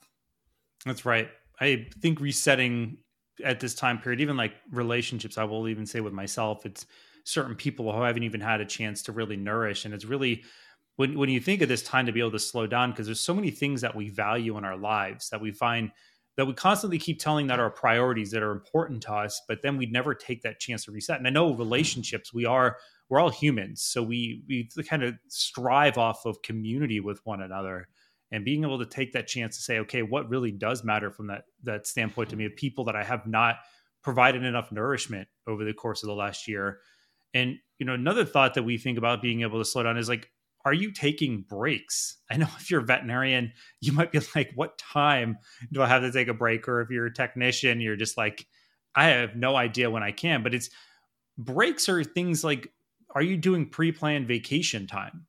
That's 0.86 1.06
right. 1.06 1.30
I 1.60 1.88
think 2.02 2.20
resetting 2.20 2.98
at 3.44 3.60
this 3.60 3.76
time 3.76 4.00
period, 4.00 4.22
even 4.22 4.38
like 4.38 4.54
relationships, 4.72 5.38
I 5.38 5.44
will 5.44 5.68
even 5.68 5.86
say 5.86 6.00
with 6.02 6.14
myself, 6.14 6.66
it's 6.66 6.86
certain 7.24 7.56
people 7.56 7.92
who 7.92 8.02
haven't 8.02 8.24
even 8.24 8.42
had 8.42 8.62
a 8.62 8.66
chance 8.66 9.04
to 9.04 9.12
really 9.12 9.36
nourish. 9.36 9.86
And 9.86 9.94
it's 9.94 10.06
really 10.06 10.44
when 10.96 11.18
when 11.18 11.30
you 11.30 11.40
think 11.40 11.62
of 11.62 11.70
this 11.70 11.84
time 11.84 12.06
to 12.06 12.12
be 12.12 12.20
able 12.20 12.32
to 12.32 12.40
slow 12.40 12.68
down, 12.68 12.92
because 12.92 13.06
there's 13.06 13.20
so 13.20 13.34
many 13.34 13.52
things 13.52 13.82
that 13.82 13.96
we 13.96 14.10
value 14.10 14.58
in 14.58 14.66
our 14.66 14.78
lives 14.78 15.30
that 15.30 15.42
we 15.42 15.52
find 15.52 15.92
that 16.36 16.46
we 16.46 16.54
constantly 16.54 17.00
keep 17.00 17.20
telling 17.20 17.48
that 17.48 17.60
are 17.60 17.70
priorities 17.70 18.30
that 18.30 18.44
are 18.44 18.52
important 18.52 19.02
to 19.02 19.12
us, 19.12 19.42
but 19.48 19.62
then 19.64 19.76
we'd 19.76 19.92
never 19.92 20.14
take 20.14 20.44
that 20.44 20.60
chance 20.60 20.86
to 20.86 20.92
reset. 20.92 21.18
And 21.18 21.28
I 21.28 21.32
know 21.32 21.54
relationships, 21.54 22.34
we 22.34 22.46
are 22.46 22.78
we're 23.10 23.20
all 23.20 23.30
humans, 23.30 23.82
so 23.82 24.04
we 24.04 24.44
we 24.48 24.70
kind 24.84 25.04
of 25.04 25.16
strive 25.28 25.98
off 25.98 26.26
of 26.26 26.42
community 26.42 27.00
with 27.00 27.20
one 27.26 27.42
another 27.42 27.88
and 28.32 28.44
being 28.44 28.64
able 28.64 28.80
to 28.80 28.86
take 28.86 29.14
that 29.14 29.28
chance 29.28 29.56
to 29.56 29.62
say 29.62 29.80
okay 29.80 30.02
what 30.02 30.30
really 30.30 30.52
does 30.52 30.84
matter 30.84 31.12
from 31.12 31.28
that 31.28 31.44
that 31.64 31.88
standpoint 31.88 32.30
to 32.30 32.36
me 32.36 32.46
of 32.46 32.56
people 32.56 32.86
that 32.86 32.96
i 32.96 33.04
have 33.04 33.26
not 33.26 33.58
provided 34.08 34.42
enough 34.42 34.72
nourishment 34.72 35.28
over 35.48 35.66
the 35.66 35.74
course 35.74 36.02
of 36.02 36.08
the 36.08 36.16
last 36.16 36.48
year. 36.48 36.80
And 37.34 37.58
you 37.78 37.86
know 37.86 37.94
another 37.94 38.24
thought 38.24 38.54
that 38.54 38.64
we 38.64 38.78
think 38.78 38.98
about 38.98 39.22
being 39.22 39.42
able 39.42 39.60
to 39.60 39.66
slow 39.66 39.84
down 39.84 39.98
is 39.98 40.08
like 40.08 40.32
are 40.64 40.74
you 40.74 40.94
taking 40.94 41.46
breaks? 41.48 42.18
I 42.32 42.38
know 42.38 42.48
if 42.58 42.72
you're 42.72 42.80
a 42.80 42.86
veterinarian 42.86 43.52
you 43.82 43.92
might 43.92 44.14
be 44.14 44.22
like 44.34 44.52
what 44.56 44.78
time 44.78 45.40
do 45.74 45.82
i 45.82 45.88
have 45.88 46.04
to 46.04 46.12
take 46.14 46.30
a 46.30 46.34
break? 46.34 46.70
Or 46.70 46.80
if 46.80 46.90
you're 46.90 47.08
a 47.08 47.14
technician 47.14 47.82
you're 47.82 47.98
just 47.98 48.18
like 48.18 48.48
i 48.96 49.08
have 49.08 49.36
no 49.36 49.58
idea 49.58 49.92
when 49.92 50.04
i 50.04 50.14
can. 50.14 50.42
But 50.42 50.56
it's 50.56 50.70
breaks 51.38 51.90
are 51.90 52.02
things 52.02 52.46
like 52.46 52.72
are 53.14 53.22
you 53.22 53.36
doing 53.36 53.68
pre-planned 53.68 54.30
vacation 54.30 54.88
time 54.88 55.27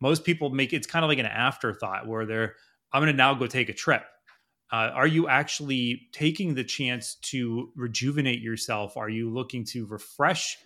most 0.00 0.24
people 0.24 0.50
make 0.50 0.72
it's 0.72 0.86
kind 0.86 1.04
of 1.04 1.08
like 1.08 1.18
an 1.18 1.26
afterthought 1.26 2.06
where 2.06 2.26
they're 2.26 2.54
i'm 2.92 3.02
going 3.02 3.12
to 3.12 3.16
now 3.16 3.34
go 3.34 3.46
take 3.46 3.68
a 3.68 3.74
trip. 3.74 4.02
Uh, 4.72 4.90
are 4.94 5.06
you 5.06 5.28
actually 5.28 6.08
taking 6.12 6.54
the 6.54 6.64
chance 6.64 7.18
to 7.22 7.70
rejuvenate 7.76 8.40
yourself? 8.40 8.96
Are 8.96 9.08
you 9.08 9.30
looking 9.30 9.64
to 9.66 9.86
refresh 9.86 10.56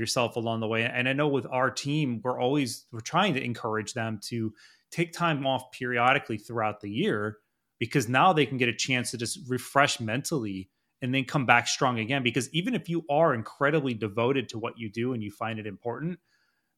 yourself 0.00 0.36
along 0.36 0.60
the 0.60 0.66
way. 0.66 0.84
And 0.84 1.08
I 1.08 1.12
know 1.12 1.28
with 1.28 1.46
our 1.46 1.70
team, 1.70 2.20
we're 2.24 2.40
always 2.40 2.86
we're 2.90 3.00
trying 3.00 3.34
to 3.34 3.44
encourage 3.44 3.92
them 3.92 4.18
to 4.24 4.52
take 4.90 5.12
time 5.12 5.46
off 5.46 5.70
periodically 5.72 6.38
throughout 6.38 6.80
the 6.80 6.90
year 6.90 7.38
because 7.78 8.08
now 8.08 8.32
they 8.32 8.46
can 8.46 8.58
get 8.58 8.68
a 8.68 8.74
chance 8.74 9.12
to 9.12 9.18
just 9.18 9.38
refresh 9.48 10.00
mentally 10.00 10.70
and 11.02 11.14
then 11.14 11.24
come 11.24 11.46
back 11.46 11.66
strong 11.66 11.98
again. 11.98 12.22
Because 12.22 12.52
even 12.52 12.74
if 12.74 12.88
you 12.88 13.04
are 13.08 13.34
incredibly 13.34 13.94
devoted 13.94 14.48
to 14.48 14.58
what 14.58 14.78
you 14.78 14.90
do 14.90 15.12
and 15.12 15.22
you 15.22 15.30
find 15.30 15.58
it 15.58 15.66
important 15.66 16.18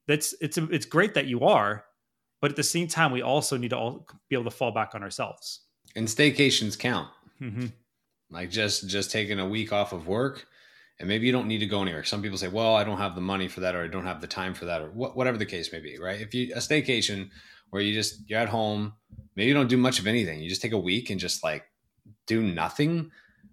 that's 0.09 0.35
it's 0.41 0.59
it's 0.59 0.85
great 0.85 1.15
that 1.15 1.27
you 1.27 1.43
are 1.43 1.85
but 2.43 2.51
at 2.51 2.57
the 2.57 2.63
same 2.63 2.89
time 2.89 3.13
we 3.13 3.23
also 3.23 3.57
need 3.57 3.71
to 3.71 3.79
all 3.79 4.07
be 4.29 4.37
able 4.37 4.45
to 4.45 4.51
fall 4.51 4.73
back 4.73 4.95
on 4.95 5.03
ourselves. 5.03 5.61
And 5.97 6.07
staycations 6.07 6.79
count. 6.79 7.09
Mm-hmm. 7.41 7.67
like 8.31 8.51
just 8.51 8.89
just 8.89 9.11
taking 9.11 9.41
a 9.41 9.49
week 9.49 9.73
off 9.73 9.93
of 9.93 10.07
work 10.07 10.47
and 11.01 11.09
maybe 11.09 11.27
you 11.27 11.33
don't 11.33 11.49
need 11.49 11.59
to 11.59 11.67
go 11.67 11.83
anywhere. 11.83 12.05
Some 12.05 12.23
people 12.23 12.39
say 12.39 12.49
well 12.49 12.77
i 12.77 12.85
don't 12.85 12.99
have 12.99 13.15
the 13.15 13.21
money 13.21 13.49
for 13.49 13.61
that 13.61 13.75
or 13.75 13.85
i 13.85 13.89
don't 13.89 14.05
have 14.05 14.21
the 14.21 14.27
time 14.27 14.55
for 14.55 14.67
that 14.67 14.83
or 14.83 14.91
wh- 14.91 15.17
whatever 15.17 15.39
the 15.39 15.47
case 15.47 15.73
may 15.73 15.81
be 15.81 15.99
right? 15.99 16.21
If 16.21 16.35
you 16.35 16.53
a 16.55 16.59
staycation 16.59 17.31
where 17.71 17.83
you 17.83 17.95
just 17.95 18.29
you're 18.29 18.39
at 18.39 18.49
home 18.49 18.93
maybe 19.35 19.49
you 19.49 19.55
don't 19.55 19.69
do 19.69 19.77
much 19.79 19.99
of 19.99 20.07
anything. 20.07 20.41
You 20.41 20.49
just 20.49 20.63
take 20.63 20.73
a 20.73 20.79
week 20.79 21.11
and 21.11 21.19
just 21.19 21.43
like 21.43 21.65
do 22.27 22.43
nothing 22.43 23.11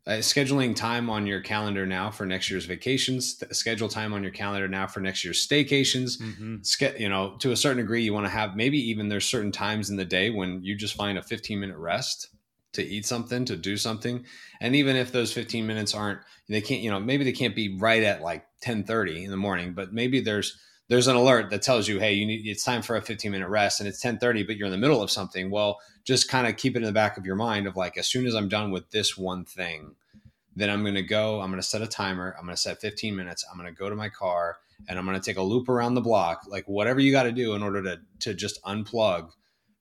uh, 0.07 0.11
scheduling 0.11 0.75
time 0.75 1.09
on 1.09 1.27
your 1.27 1.41
calendar 1.41 1.85
now 1.85 2.09
for 2.09 2.25
next 2.25 2.49
year's 2.49 2.65
vacations 2.65 3.43
schedule 3.51 3.89
time 3.89 4.13
on 4.13 4.23
your 4.23 4.31
calendar 4.31 4.67
now 4.67 4.87
for 4.87 4.99
next 4.99 5.23
year's 5.23 5.45
staycations 5.45 6.21
mm-hmm. 6.21 7.01
you 7.01 7.09
know 7.09 7.35
to 7.39 7.51
a 7.51 7.55
certain 7.55 7.77
degree 7.77 8.01
you 8.01 8.13
want 8.13 8.25
to 8.25 8.31
have 8.31 8.55
maybe 8.55 8.77
even 8.77 9.09
there's 9.09 9.25
certain 9.25 9.51
times 9.51 9.89
in 9.89 9.97
the 9.97 10.05
day 10.05 10.29
when 10.29 10.63
you 10.63 10.75
just 10.75 10.95
find 10.95 11.17
a 11.17 11.21
15 11.23 11.59
minute 11.59 11.77
rest 11.77 12.29
to 12.71 12.83
eat 12.83 13.05
something 13.05 13.45
to 13.45 13.55
do 13.55 13.77
something 13.77 14.25
and 14.61 14.75
even 14.75 14.95
if 14.95 15.11
those 15.11 15.33
15 15.33 15.65
minutes 15.65 15.93
aren't 15.93 16.19
they 16.47 16.61
can't 16.61 16.81
you 16.81 16.89
know 16.89 16.99
maybe 16.99 17.23
they 17.23 17.31
can't 17.31 17.55
be 17.55 17.77
right 17.77 18.03
at 18.03 18.21
like 18.21 18.45
10 18.61 18.83
30 18.83 19.25
in 19.25 19.31
the 19.31 19.37
morning 19.37 19.73
but 19.73 19.93
maybe 19.93 20.21
there's 20.21 20.59
there's 20.89 21.07
an 21.07 21.15
alert 21.15 21.49
that 21.51 21.61
tells 21.61 21.87
you 21.87 21.99
hey 21.99 22.13
you 22.13 22.25
need 22.25 22.45
it's 22.45 22.63
time 22.63 22.81
for 22.81 22.97
a 22.97 23.01
15 23.01 23.31
minute 23.31 23.47
rest 23.47 23.79
and 23.79 23.87
it's 23.87 24.01
10 24.01 24.17
30 24.17 24.43
but 24.43 24.57
you're 24.57 24.65
in 24.65 24.71
the 24.71 24.77
middle 24.77 25.01
of 25.01 25.09
something. 25.09 25.49
Well 25.49 25.79
just 26.03 26.27
kind 26.27 26.47
of 26.47 26.57
keep 26.57 26.75
it 26.75 26.79
in 26.79 26.85
the 26.85 26.91
back 26.91 27.17
of 27.17 27.25
your 27.25 27.35
mind 27.35 27.67
of 27.67 27.77
like 27.77 27.97
as 27.97 28.07
soon 28.07 28.25
as 28.25 28.35
i'm 28.35 28.49
done 28.49 28.71
with 28.71 28.89
this 28.91 29.17
one 29.17 29.45
thing 29.45 29.95
then 30.55 30.69
i'm 30.69 30.83
to 30.83 31.01
go 31.03 31.39
i'm 31.39 31.55
to 31.55 31.61
set 31.61 31.81
a 31.81 31.87
timer 31.87 32.35
i'm 32.39 32.47
to 32.47 32.57
set 32.57 32.81
15 32.81 33.15
minutes 33.15 33.45
i'm 33.51 33.63
to 33.63 33.71
go 33.71 33.89
to 33.89 33.95
my 33.95 34.09
car 34.09 34.57
and 34.87 34.97
i'm 34.97 35.05
to 35.05 35.19
take 35.19 35.37
a 35.37 35.41
loop 35.41 35.69
around 35.69 35.93
the 35.93 36.01
block. 36.01 36.43
Like 36.47 36.67
whatever 36.67 36.99
you 36.99 37.11
got 37.11 37.23
to 37.23 37.31
do 37.31 37.53
in 37.53 37.63
order 37.63 37.83
to 37.83 37.99
to 38.19 38.33
just 38.33 38.61
unplug 38.63 39.29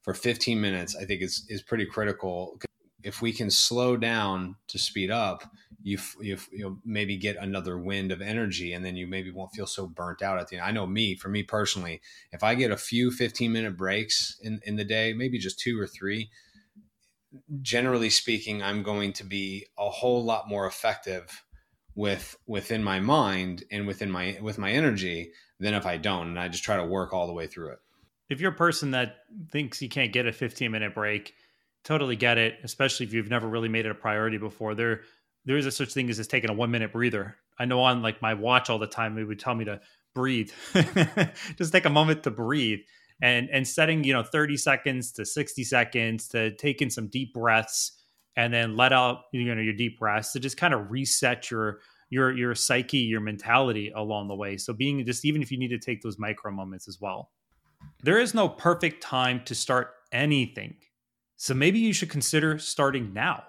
for 0.03 0.15
15 0.15 0.61
minutes 0.61 0.97
i 0.97 1.05
think 1.05 1.23
is 1.23 1.45
is 1.49 1.63
pretty 1.63 1.87
critical 1.87 2.59
if 3.03 3.23
we 3.23 3.33
can 3.33 3.51
slow 3.51 3.97
down 3.97 4.57
to 4.69 4.79
speed 4.79 5.11
up 5.11 5.45
you 5.83 5.99
you 6.21 6.37
you 6.51 6.81
maybe 6.85 7.17
get 7.17 7.37
another 7.37 7.79
wind 7.79 8.11
of 8.11 8.21
energy 8.21 8.73
and 8.73 8.85
then 8.85 8.97
you 8.97 9.07
maybe 9.07 9.31
won't 9.31 9.53
feel 9.53 9.67
so 9.67 9.87
burnt 9.87 10.23
out 10.23 10.39
at 10.39 10.49
the 10.49 10.57
end. 10.57 10.65
I 10.65 10.71
know 10.71 10.87
me, 10.87 11.15
for 11.15 11.29
me 11.29 11.43
personally, 11.43 12.01
if 12.33 12.43
I 12.43 12.55
get 12.55 12.71
a 12.71 12.77
few 12.77 13.11
15 13.11 13.53
minute 13.53 13.77
breaks 13.77 14.39
in 14.43 14.61
in 14.65 14.77
the 14.77 14.85
day, 14.85 15.13
maybe 15.13 15.39
just 15.39 15.59
two 15.59 15.81
or 15.81 15.87
three, 15.87 16.31
generally 17.63 18.11
speaking, 18.11 18.63
I'm 18.63 18.83
going 18.83 19.13
to 19.15 19.25
be 19.25 19.67
a 19.79 19.89
whole 19.89 20.25
lot 20.25 20.49
more 20.49 20.67
effective 20.67 21.45
with 21.95 22.37
within 22.47 22.83
my 22.83 23.01
mind 23.01 23.65
and 23.71 23.87
within 23.87 24.11
my 24.11 24.39
with 24.43 24.59
my 24.59 24.71
energy 24.71 25.33
than 25.61 25.75
if 25.75 25.87
I 25.87 25.97
don't 25.97 26.29
and 26.29 26.39
I 26.39 26.49
just 26.49 26.65
try 26.65 26.77
to 26.77 26.85
work 26.85 27.13
all 27.13 27.27
the 27.27 27.33
way 27.33 27.47
through 27.47 27.73
it. 27.73 27.79
If 28.29 28.41
you're 28.41 28.53
a 28.53 28.57
person 28.57 28.91
that 28.91 29.17
thinks 29.51 29.81
you 29.81 29.89
can't 29.89 30.13
get 30.13 30.27
a 30.27 30.33
15 30.33 30.71
minute 30.71 30.95
break, 30.95 31.35
totally 31.85 32.17
get 32.17 32.39
it, 32.39 32.59
especially 32.63 33.07
if 33.07 33.13
you've 33.13 33.31
never 33.31 33.49
really 33.49 33.69
made 33.69 33.87
it 33.87 33.91
a 33.91 33.95
priority 33.95 34.39
before. 34.39 34.75
There 34.75 35.03
there 35.45 35.57
is 35.57 35.67
a 35.67 35.71
such 35.71 35.93
thing 35.93 36.11
as 36.11 36.19
just 36.19 36.31
taking 36.31 36.51
a 36.51 36.55
one 36.55 36.71
minute 36.71 36.93
breather. 36.93 37.37
I 37.59 37.65
know 37.65 37.81
on 37.81 38.03
like 38.03 38.21
my 38.21 38.35
watch 38.35 38.71
all 38.71 38.79
the 38.79 38.87
time, 38.87 39.17
it 39.19 39.25
would 39.25 39.39
tell 39.39 39.55
me 39.55 39.65
to 39.65 39.81
breathe, 40.15 40.51
just 41.57 41.73
take 41.73 41.85
a 41.85 41.91
moment 41.91 42.23
to 42.25 42.31
breathe 42.31 42.81
and, 43.21 43.49
and 43.51 43.67
setting, 43.67 44.05
you 44.05 44.13
know, 44.13 44.23
30 44.23 44.57
seconds 44.57 45.13
to 45.13 45.25
60 45.25 45.65
seconds 45.65 46.29
to 46.29 46.55
take 46.57 46.83
in 46.83 46.91
some 46.91 47.09
deep 47.09 47.35
breaths 47.35 47.93
and 48.37 48.53
then 48.53 48.77
let 48.77 48.93
out, 48.93 49.23
you 49.33 49.55
know, 49.55 49.61
your 49.61 49.75
deep 49.75 49.99
breaths 49.99 50.33
to 50.33 50.41
just 50.41 50.57
kind 50.57 50.73
of 50.73 50.91
reset 50.91 51.51
your, 51.51 51.81
your, 52.11 52.31
your 52.37 52.55
psyche, 52.55 52.99
your 52.99 53.21
mentality 53.21 53.91
along 53.95 54.29
the 54.29 54.37
way. 54.37 54.57
So 54.57 54.73
being 54.73 55.05
just, 55.05 55.25
even 55.25 55.43
if 55.43 55.51
you 55.51 55.59
need 55.59 55.69
to 55.69 55.79
take 55.79 56.03
those 56.03 56.19
micro 56.19 56.53
moments 56.53 56.89
as 56.89 57.01
well, 57.01 57.31
there 58.03 58.19
is 58.19 58.35
no 58.35 58.49
perfect 58.49 59.03
time 59.03 59.43
to 59.47 59.55
start 59.55 59.95
anything. 60.13 60.77
So 61.39 61.55
maybe 61.55 61.79
you 61.79 61.95
should 61.95 62.11
consider 62.11 62.59
starting 62.59 63.15
now 63.15 63.45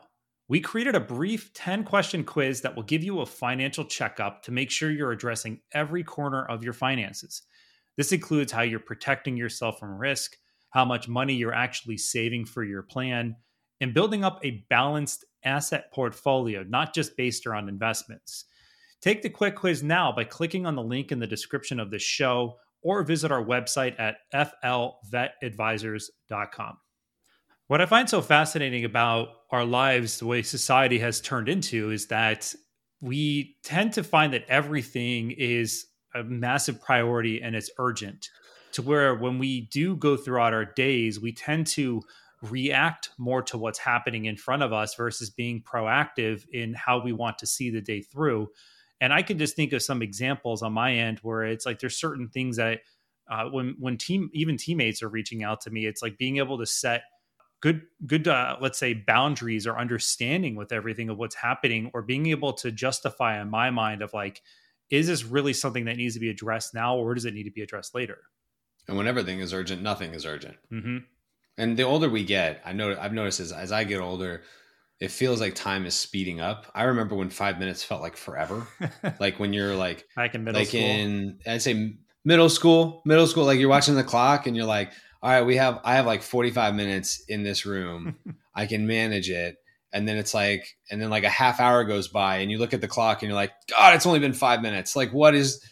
we 0.50 0.60
created 0.60 0.96
a 0.96 1.00
brief 1.00 1.53
10 1.53 1.84
question 1.84 2.24
quiz 2.24 2.62
that 2.62 2.75
will 2.75 2.84
give 2.84 3.03
you 3.03 3.22
a 3.22 3.25
financial 3.25 3.86
checkup 3.86 4.41
to 4.43 4.51
make 4.51 4.69
sure 4.72 4.89
you're 4.89 5.12
addressing 5.12 5.60
every 5.74 6.03
corner 6.03 6.46
of 6.46 6.63
your 6.63 6.74
finances. 6.74 7.43
This 7.98 8.12
includes 8.12 8.51
how 8.51 8.63
you're 8.63 8.79
protecting 8.79 9.38
yourself 9.38 9.77
from 9.79 10.00
risk, 10.00 10.38
how 10.72 10.86
much 10.86 11.08
money 11.08 11.36
you're 11.36 11.53
actually 11.53 11.98
saving 11.98 12.46
for 12.46 12.63
your 12.63 12.81
plan, 12.81 13.36
and 13.79 13.93
building 13.93 14.24
up 14.24 14.39
a 14.43 14.65
balanced 14.72 15.24
asset 15.46 15.93
portfolio, 15.93 16.63
not 16.63 16.96
just 16.96 17.15
based 17.15 17.46
around 17.46 17.69
investments. 17.69 18.46
Take 19.01 19.22
the 19.22 19.29
quick 19.29 19.55
quiz 19.55 19.84
now 19.84 20.12
by 20.12 20.24
clicking 20.24 20.65
on 20.65 20.75
the 20.75 20.81
link 20.81 21.12
in 21.12 21.19
the 21.19 21.27
description 21.27 21.79
of 21.79 21.91
this 21.91 22.01
show 22.01 22.58
or 22.81 23.03
visit 23.03 23.31
our 23.31 23.46
website 23.46 23.93
at 24.00 24.17
flvetadvisors.com. 24.34 26.77
What 27.70 27.82
I 27.82 27.86
find 27.86 28.10
so 28.10 28.24
fascinating 28.24 28.84
about 28.84 29.30
our 29.52 29.64
lives, 29.64 30.18
the 30.18 30.26
way 30.26 30.42
society 30.42 30.98
has 30.98 31.22
turned 31.22 31.48
into, 31.48 31.92
is 31.92 32.08
that 32.08 32.56
we 33.00 33.58
tend 33.64 33.94
to 33.94 34.04
find 34.04 34.34
that 34.34 34.46
everything 34.50 35.30
is 35.30 35.86
a 36.16 36.24
massive 36.24 36.82
priority 36.82 37.44
and 37.44 37.56
it's 37.56 37.70
urgent 37.78 38.30
to 38.72 38.82
where 38.82 39.14
when 39.14 39.38
we 39.38 39.70
do 39.72 39.96
go 39.96 40.18
throughout 40.18 40.52
our 40.52 40.66
days, 40.66 41.20
we 41.20 41.32
tend 41.32 41.68
to 41.68 42.02
react 42.42 43.12
more 43.20 43.44
to 43.44 43.56
what's 43.60 43.78
happening 43.78 44.26
in 44.26 44.36
front 44.36 44.64
of 44.64 44.74
us 44.74 44.96
versus 44.96 45.30
being 45.30 45.62
proactive 45.62 46.46
in 46.52 46.74
how 46.74 47.00
we 47.00 47.14
want 47.14 47.38
to 47.38 47.46
see 47.46 47.70
the 47.70 47.82
day 47.82 48.02
through. 48.02 48.48
And 49.00 49.14
I 49.14 49.22
can 49.22 49.38
just 49.38 49.56
think 49.56 49.74
of 49.74 49.84
some 49.84 50.02
examples 50.02 50.64
on 50.64 50.74
my 50.74 50.94
end 50.94 51.20
where 51.20 51.44
it's 51.44 51.68
like 51.68 51.78
there's 51.78 52.00
certain 52.00 52.30
things 52.30 52.58
that 52.58 52.80
uh, 53.30 53.46
when 53.46 53.76
when 53.78 53.96
team 53.96 54.32
even 54.34 54.58
teammates 54.58 55.04
are 55.04 55.08
reaching 55.08 55.44
out 55.44 55.62
to 55.62 55.70
me, 55.70 55.86
it's 55.86 56.02
like 56.02 56.18
being 56.18 56.38
able 56.38 56.58
to 56.58 56.66
set 56.66 57.04
good 57.62 57.82
good 58.06 58.28
uh, 58.28 58.58
let's 58.62 58.78
say 58.80 58.94
boundaries 58.94 59.68
or 59.68 59.78
understanding 59.78 60.56
with 60.56 60.72
everything 60.72 61.10
of 61.10 61.18
what's 61.18 61.36
happening 61.36 61.92
or 61.94 62.01
being 62.01 62.28
able 62.28 62.54
to 62.54 62.72
justify 62.72 63.42
in 63.42 63.50
my 63.50 63.70
mind 63.70 64.01
of 64.01 64.13
like 64.13 64.42
is 64.89 65.08
this 65.08 65.24
really 65.24 65.54
something 65.54 65.86
that 65.86 65.98
needs 65.98 66.16
to 66.16 66.20
be 66.20 66.30
addressed 66.30 66.74
now 66.74 66.98
or 66.98 67.13
does 67.13 67.25
it 67.25 67.34
need 67.34 67.44
to 67.44 67.51
be 67.51 67.62
addressed 67.62 67.94
later? 67.94 68.18
And 68.88 68.98
when 68.98 69.08
everything 69.08 69.39
is 69.39 69.54
urgent 69.54 69.82
nothing 69.82 70.13
is 70.13 70.25
urgent. 70.25 70.58
Mm-hmm. 70.72 70.98
and 71.58 71.78
the 71.78 71.84
older 71.84 72.10
we 72.10 72.24
get 72.24 72.62
i 72.66 72.74
know 72.74 72.96
i've 73.00 73.13
noticed 73.13 73.39
as, 73.39 73.51
as 73.51 73.72
i 73.72 73.84
get 73.84 74.01
older 74.01 74.42
it 75.00 75.12
feels 75.12 75.39
like 75.39 75.56
time 75.56 75.86
is 75.86 75.96
speeding 75.96 76.42
up. 76.42 76.66
I 76.75 76.84
remember 76.84 77.16
when 77.16 77.30
five 77.30 77.58
minutes 77.58 77.84
felt 77.84 78.01
like 78.01 78.18
forever. 78.18 78.68
Like 79.20 79.39
when 79.39 79.54
you're 79.54 79.75
like 79.75 80.06
back 80.16 80.36
in 80.36 80.44
middle 80.44 80.60
like 80.60 80.70
school. 80.70 80.82
in 80.82 81.39
i'd 81.48 81.62
say 81.62 81.94
middle 82.25 82.50
school 82.50 83.01
middle 83.06 83.28
school 83.28 83.46
like 83.46 83.60
you're 83.60 83.70
watching 83.70 83.96
the 83.96 84.04
clock 84.04 84.46
and 84.48 84.56
you're 84.56 84.66
like 84.66 84.92
all 85.22 85.30
right, 85.30 85.46
we 85.46 85.58
have 85.58 85.80
I 85.84 85.96
have 85.96 86.06
like 86.06 86.22
45 86.22 86.76
minutes 86.76 87.24
in 87.28 87.44
this 87.44 87.66
room. 87.66 88.16
I 88.56 88.66
can 88.66 88.88
manage 88.88 89.30
it. 89.30 89.58
And 89.92 90.08
then 90.08 90.18
it's 90.18 90.34
like, 90.34 90.78
and 90.92 91.02
then 91.02 91.10
like 91.10 91.24
a 91.24 91.30
half 91.30 91.60
hour 91.60 91.84
goes 91.84 92.08
by 92.08 92.38
and 92.38 92.52
you 92.52 92.58
look 92.58 92.74
at 92.74 92.82
the 92.82 92.88
clock 92.88 93.22
and 93.22 93.30
you're 93.30 93.36
like, 93.36 93.54
God, 93.70 93.96
it's 93.96 94.06
only 94.06 94.20
been 94.20 94.34
five 94.34 94.62
minutes. 94.62 94.96
Like, 94.96 95.12
what 95.12 95.34
is, 95.34 95.64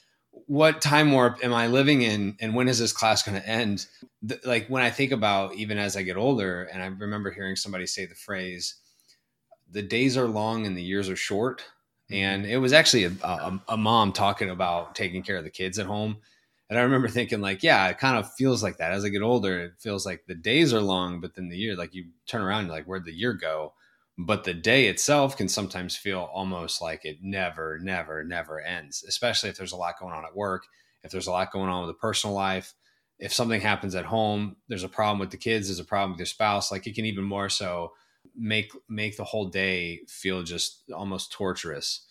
what 0.47 0.81
time 0.81 1.11
warp 1.11 1.43
am 1.43 1.53
I 1.53 1.67
living 1.67 2.01
in? 2.01 2.35
And 2.39 2.55
when 2.55 2.67
is 2.67 2.79
this 2.79 2.93
class 2.93 3.21
going 3.21 3.39
to 3.39 3.47
end? 3.47 3.85
The, 4.23 4.39
like, 4.43 4.67
when 4.69 4.81
I 4.81 4.89
think 4.89 5.11
about 5.11 5.53
even 5.55 5.77
as 5.77 5.95
I 5.95 6.01
get 6.01 6.17
older, 6.17 6.63
and 6.63 6.81
I 6.81 6.87
remember 6.87 7.29
hearing 7.31 7.55
somebody 7.55 7.85
say 7.85 8.05
the 8.05 8.15
phrase, 8.15 8.75
the 9.69 9.83
days 9.83 10.17
are 10.17 10.27
long 10.27 10.65
and 10.65 10.75
the 10.75 10.83
years 10.83 11.09
are 11.09 11.15
short. 11.15 11.63
Mm-hmm. 12.09 12.15
And 12.15 12.45
it 12.45 12.57
was 12.57 12.73
actually 12.73 13.03
a, 13.03 13.11
a, 13.21 13.61
a 13.69 13.77
mom 13.77 14.13
talking 14.13 14.49
about 14.49 14.95
taking 14.95 15.21
care 15.21 15.37
of 15.37 15.43
the 15.43 15.51
kids 15.51 15.77
at 15.77 15.85
home 15.85 16.17
and 16.69 16.77
I 16.77 16.81
remember 16.81 17.07
thinking, 17.07 17.41
like, 17.41 17.63
yeah, 17.63 17.87
it 17.87 17.97
kind 17.97 18.17
of 18.17 18.33
feels 18.33 18.61
like 18.61 18.77
that. 18.77 18.91
As 18.91 19.05
I 19.05 19.09
get 19.09 19.21
older, 19.21 19.59
it 19.59 19.73
feels 19.79 20.05
like 20.05 20.25
the 20.25 20.35
days 20.35 20.73
are 20.73 20.81
long, 20.81 21.21
but 21.21 21.35
then 21.35 21.49
the 21.49 21.57
year, 21.57 21.75
like, 21.75 21.93
you 21.93 22.07
turn 22.25 22.41
around, 22.41 22.65
you're 22.65 22.75
like, 22.75 22.85
where'd 22.85 23.05
the 23.05 23.13
year 23.13 23.33
go? 23.33 23.73
But 24.17 24.43
the 24.43 24.53
day 24.53 24.87
itself 24.87 25.37
can 25.37 25.47
sometimes 25.47 25.95
feel 25.95 26.29
almost 26.33 26.81
like 26.81 27.05
it 27.05 27.19
never, 27.21 27.79
never, 27.79 28.23
never 28.23 28.59
ends, 28.59 29.03
especially 29.07 29.49
if 29.49 29.57
there's 29.57 29.71
a 29.71 29.77
lot 29.77 29.99
going 29.99 30.13
on 30.13 30.25
at 30.25 30.35
work, 30.35 30.65
if 31.03 31.11
there's 31.11 31.27
a 31.27 31.31
lot 31.31 31.51
going 31.51 31.69
on 31.69 31.85
with 31.85 31.95
the 31.95 31.99
personal 31.99 32.35
life. 32.35 32.73
If 33.19 33.33
something 33.33 33.61
happens 33.61 33.95
at 33.95 34.05
home, 34.05 34.57
there's 34.67 34.83
a 34.83 34.89
problem 34.89 35.19
with 35.19 35.31
the 35.31 35.37
kids, 35.37 35.67
there's 35.67 35.79
a 35.79 35.83
problem 35.85 36.11
with 36.11 36.19
your 36.19 36.25
spouse. 36.25 36.71
Like, 36.71 36.85
it 36.87 36.95
can 36.95 37.05
even 37.05 37.23
more 37.23 37.49
so 37.49 37.93
make 38.35 38.71
make 38.89 39.17
the 39.17 39.23
whole 39.23 39.45
day 39.45 40.01
feel 40.07 40.43
just 40.43 40.83
almost 40.91 41.31
torturous. 41.31 42.05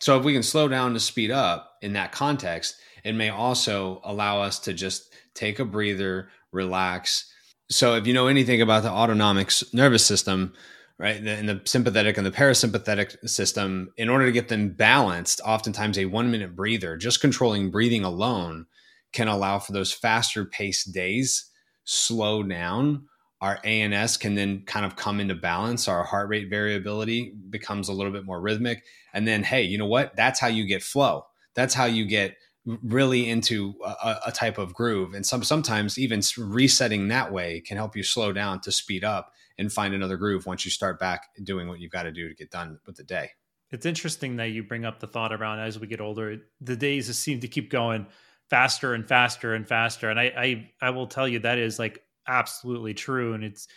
So 0.00 0.18
if 0.18 0.24
we 0.24 0.32
can 0.32 0.42
slow 0.42 0.68
down 0.68 0.94
to 0.94 1.00
speed 1.00 1.30
up 1.30 1.72
in 1.82 1.94
that 1.94 2.12
context, 2.12 2.76
it 3.04 3.14
may 3.14 3.28
also 3.28 4.00
allow 4.04 4.42
us 4.42 4.58
to 4.60 4.74
just 4.74 5.12
take 5.34 5.58
a 5.58 5.64
breather, 5.64 6.28
relax. 6.52 7.32
So, 7.70 7.94
if 7.94 8.06
you 8.06 8.12
know 8.12 8.26
anything 8.26 8.62
about 8.62 8.82
the 8.82 8.90
autonomic 8.90 9.50
nervous 9.72 10.04
system, 10.04 10.54
right? 10.98 11.16
and 11.16 11.48
the 11.48 11.60
sympathetic 11.64 12.16
and 12.16 12.26
the 12.26 12.30
parasympathetic 12.30 13.28
system, 13.28 13.92
in 13.96 14.08
order 14.08 14.26
to 14.26 14.32
get 14.32 14.48
them 14.48 14.70
balanced, 14.70 15.40
oftentimes 15.44 15.98
a 15.98 16.06
one 16.06 16.30
minute 16.30 16.56
breather, 16.56 16.96
just 16.96 17.20
controlling 17.20 17.70
breathing 17.70 18.04
alone, 18.04 18.66
can 19.12 19.28
allow 19.28 19.58
for 19.58 19.72
those 19.72 19.92
faster 19.92 20.44
paced 20.44 20.92
days 20.92 21.50
slow 21.84 22.42
down. 22.42 23.06
Our 23.40 23.58
ANS 23.64 24.16
can 24.16 24.34
then 24.34 24.62
kind 24.66 24.86
of 24.86 24.96
come 24.96 25.20
into 25.20 25.34
balance. 25.34 25.88
Our 25.88 26.04
heart 26.04 26.28
rate 26.28 26.48
variability 26.48 27.34
becomes 27.50 27.88
a 27.88 27.92
little 27.92 28.12
bit 28.12 28.24
more 28.24 28.40
rhythmic. 28.40 28.84
And 29.12 29.28
then, 29.28 29.42
hey, 29.42 29.62
you 29.62 29.76
know 29.76 29.86
what? 29.86 30.16
That's 30.16 30.40
how 30.40 30.48
you 30.48 30.66
get 30.66 30.82
flow. 30.82 31.26
That's 31.54 31.74
how 31.74 31.84
you 31.84 32.06
get 32.06 32.36
really 32.64 33.28
into 33.28 33.74
a, 33.84 34.16
a, 34.26 34.32
type 34.32 34.58
of 34.58 34.74
groove. 34.74 35.14
And 35.14 35.24
some 35.24 35.44
sometimes 35.44 35.98
even 35.98 36.20
resetting 36.36 37.08
that 37.08 37.32
way 37.32 37.60
can 37.60 37.76
help 37.76 37.94
you 37.94 38.02
slow 38.02 38.32
down 38.32 38.60
to 38.62 38.72
speed 38.72 39.04
up 39.04 39.32
and 39.56 39.72
find 39.72 39.94
another 39.94 40.16
groove 40.16 40.46
once 40.46 40.64
you 40.64 40.70
start 40.70 40.98
back 40.98 41.28
doing 41.42 41.68
what 41.68 41.78
you've 41.78 41.92
got 41.92 42.02
to 42.02 42.12
do 42.12 42.28
to 42.28 42.34
get 42.34 42.50
done 42.50 42.78
with 42.84 42.96
the 42.96 43.04
day. 43.04 43.30
It's 43.70 43.86
interesting 43.86 44.36
that 44.36 44.46
you 44.46 44.62
bring 44.64 44.84
up 44.84 44.98
the 44.98 45.06
thought 45.06 45.32
around 45.32 45.60
as 45.60 45.78
we 45.78 45.86
get 45.86 46.00
older, 46.00 46.38
the 46.60 46.76
days 46.76 47.14
seem 47.16 47.40
to 47.40 47.48
keep 47.48 47.70
going 47.70 48.06
faster 48.50 48.94
and 48.94 49.06
faster 49.06 49.54
and 49.54 49.66
faster. 49.66 50.10
And 50.10 50.18
I 50.18 50.24
I, 50.24 50.70
I 50.80 50.90
will 50.90 51.06
tell 51.06 51.26
you 51.26 51.40
that 51.40 51.58
is 51.58 51.78
like 51.78 52.00
absolutely 52.28 52.94
true. 52.94 53.34
And 53.34 53.44
it's 53.44 53.68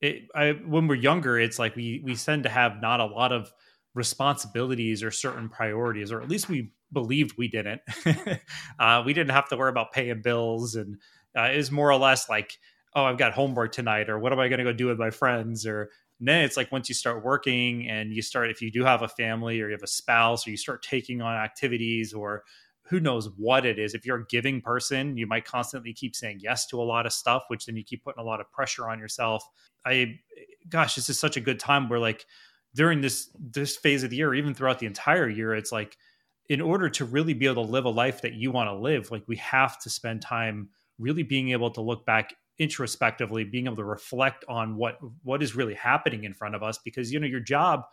it 0.00 0.28
I 0.34 0.52
when 0.52 0.86
we're 0.86 0.94
younger, 0.94 1.38
it's 1.38 1.58
like 1.58 1.76
we 1.76 2.00
we 2.04 2.14
tend 2.14 2.44
to 2.44 2.48
have 2.48 2.80
not 2.80 3.00
a 3.00 3.06
lot 3.06 3.32
of 3.32 3.52
responsibilities 3.94 5.02
or 5.02 5.10
certain 5.10 5.48
priorities, 5.48 6.12
or 6.12 6.22
at 6.22 6.28
least 6.28 6.48
we 6.48 6.70
believed 6.92 7.36
we 7.36 7.48
didn't. 7.48 7.82
uh, 8.78 9.02
we 9.04 9.12
didn't 9.12 9.32
have 9.32 9.48
to 9.48 9.56
worry 9.56 9.70
about 9.70 9.92
paying 9.92 10.22
bills, 10.22 10.74
and 10.74 10.98
uh, 11.36 11.42
it 11.52 11.56
was 11.56 11.70
more 11.70 11.90
or 11.90 11.96
less 11.96 12.28
like, 12.28 12.58
oh, 12.94 13.04
I've 13.04 13.18
got 13.18 13.32
homework 13.32 13.72
tonight, 13.72 14.08
or 14.08 14.18
what 14.18 14.32
am 14.32 14.38
I 14.38 14.48
going 14.48 14.58
to 14.58 14.64
go 14.64 14.72
do 14.72 14.86
with 14.86 14.98
my 14.98 15.10
friends, 15.10 15.66
or 15.66 15.90
then 16.20 16.44
it's 16.44 16.56
like 16.56 16.72
once 16.72 16.88
you 16.88 16.94
start 16.94 17.24
working 17.24 17.88
and 17.88 18.12
you 18.12 18.22
start, 18.22 18.50
if 18.50 18.60
you 18.60 18.72
do 18.72 18.84
have 18.84 19.02
a 19.02 19.08
family 19.08 19.60
or 19.60 19.66
you 19.66 19.72
have 19.72 19.82
a 19.82 19.88
spouse, 19.88 20.46
or 20.46 20.50
you 20.50 20.56
start 20.56 20.82
taking 20.82 21.20
on 21.22 21.34
activities, 21.36 22.12
or 22.12 22.44
who 22.88 23.00
knows 23.00 23.28
what 23.36 23.66
it 23.66 23.78
is. 23.78 23.94
If 23.94 24.06
you're 24.06 24.20
a 24.20 24.26
giving 24.26 24.60
person, 24.60 25.16
you 25.16 25.26
might 25.26 25.44
constantly 25.44 25.92
keep 25.92 26.16
saying 26.16 26.40
yes 26.42 26.66
to 26.68 26.80
a 26.80 26.84
lot 26.84 27.06
of 27.06 27.12
stuff, 27.12 27.44
which 27.48 27.66
then 27.66 27.76
you 27.76 27.84
keep 27.84 28.02
putting 28.02 28.20
a 28.20 28.26
lot 28.26 28.40
of 28.40 28.50
pressure 28.50 28.88
on 28.88 28.98
yourself. 28.98 29.44
I, 29.84 30.18
gosh, 30.68 30.94
this 30.94 31.08
is 31.08 31.20
such 31.20 31.36
a 31.36 31.40
good 31.40 31.60
time 31.60 31.88
where 31.88 31.98
like 31.98 32.24
during 32.74 33.00
this 33.00 33.30
this 33.38 33.76
phase 33.76 34.02
of 34.02 34.10
the 34.10 34.16
year, 34.16 34.34
even 34.34 34.54
throughout 34.54 34.78
the 34.78 34.86
entire 34.86 35.28
year, 35.28 35.54
it's 35.54 35.72
like 35.72 35.96
in 36.48 36.60
order 36.60 36.88
to 36.88 37.04
really 37.04 37.34
be 37.34 37.46
able 37.46 37.66
to 37.66 37.70
live 37.70 37.84
a 37.84 37.90
life 37.90 38.22
that 38.22 38.32
you 38.32 38.50
want 38.50 38.68
to 38.68 38.74
live, 38.74 39.10
like 39.10 39.24
we 39.26 39.36
have 39.36 39.78
to 39.80 39.90
spend 39.90 40.22
time 40.22 40.70
really 40.98 41.22
being 41.22 41.50
able 41.50 41.70
to 41.70 41.82
look 41.82 42.06
back 42.06 42.34
introspectively, 42.58 43.44
being 43.44 43.66
able 43.66 43.76
to 43.76 43.84
reflect 43.84 44.44
on 44.48 44.76
what 44.76 44.98
what 45.22 45.42
is 45.42 45.54
really 45.54 45.74
happening 45.74 46.24
in 46.24 46.32
front 46.32 46.54
of 46.54 46.62
us 46.62 46.78
because 46.78 47.12
you 47.12 47.20
know 47.20 47.26
your 47.26 47.40
job 47.40 47.84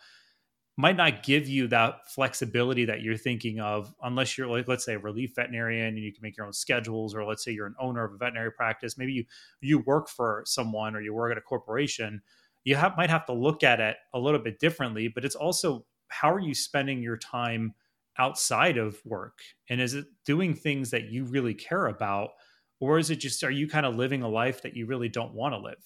might 0.78 0.98
not 0.98 1.24
give 1.24 1.48
you 1.48 1.68
that 1.68 2.10
flexibility 2.10 2.84
that 2.86 3.02
you're 3.02 3.16
thinking 3.16 3.60
of 3.62 3.94
unless 4.04 4.38
you're 4.38 4.48
like 4.48 4.68
let's 4.68 4.84
say 4.84 4.96
a 4.96 5.00
relief 5.00 5.34
veterinarian 5.36 5.88
and 5.88 6.00
you 6.00 6.12
can 6.12 6.22
make 6.22 6.36
your 6.36 6.46
own 6.46 6.54
schedules 6.54 7.16
or 7.16 7.24
let's 7.26 7.44
say 7.44 7.52
you're 7.52 7.68
an 7.68 7.76
owner 7.80 8.04
of 8.04 8.14
a 8.14 8.18
veterinary 8.18 8.52
practice. 8.52 8.98
Maybe 8.98 9.14
you 9.14 9.26
you 9.62 9.80
work 9.80 10.10
for 10.10 10.44
someone 10.46 10.96
or 10.96 11.02
you 11.02 11.14
work 11.14 11.32
at 11.32 11.38
a 11.38 11.42
corporation. 11.42 12.22
You 12.66 12.76
have, 12.76 12.98
might 12.98 13.12
have 13.12 13.28
to 13.28 13.34
look 13.34 13.64
at 13.64 13.80
it 13.80 13.96
a 14.14 14.20
little 14.20 14.40
bit 14.40 14.60
differently 14.60 15.08
but 15.08 15.24
it's 15.24 15.36
also 15.36 15.86
how 16.10 16.32
are 16.32 16.40
you 16.40 16.54
spending 16.54 17.02
your 17.02 17.18
time 17.18 17.74
outside 18.18 18.78
of 18.78 19.02
work? 19.06 19.40
And 19.70 19.82
is 19.82 19.94
it 19.94 20.06
doing 20.26 20.54
things 20.54 20.92
that 20.92 21.10
you 21.10 21.26
really 21.26 21.54
care 21.54 21.88
about 21.88 22.32
or 22.80 23.00
is 23.00 23.10
it 23.10 23.18
just 23.18 23.44
are 23.44 23.52
you 23.52 23.68
kind 23.68 23.86
of 23.86 23.96
living 23.96 24.24
a 24.24 24.30
life 24.30 24.62
that 24.64 24.76
you 24.76 24.86
really 24.86 25.10
don't 25.10 25.34
want 25.34 25.54
to 25.54 25.60
live? 25.60 25.84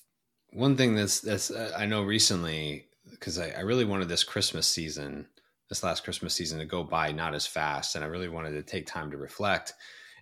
One 0.52 0.76
thing 0.76 0.96
that's 0.96 1.22
that's 1.22 1.52
uh, 1.52 1.72
i 1.78 1.86
know 1.86 2.02
recently 2.02 2.89
because 3.12 3.40
I, 3.40 3.50
I 3.50 3.62
really 3.62 3.86
wanted 3.86 4.10
this 4.10 4.24
christmas 4.24 4.68
season 4.68 5.28
this 5.70 5.84
last 5.84 6.04
christmas 6.04 6.34
season 6.34 6.60
to 6.60 6.66
go 6.66 6.84
by 6.84 7.12
not 7.12 7.36
as 7.36 7.46
fast 7.46 7.96
and 7.96 8.04
i 8.04 8.08
really 8.08 8.30
wanted 8.30 8.52
to 8.52 8.64
take 8.64 8.88
time 8.88 9.12
to 9.12 9.18
reflect 9.18 9.74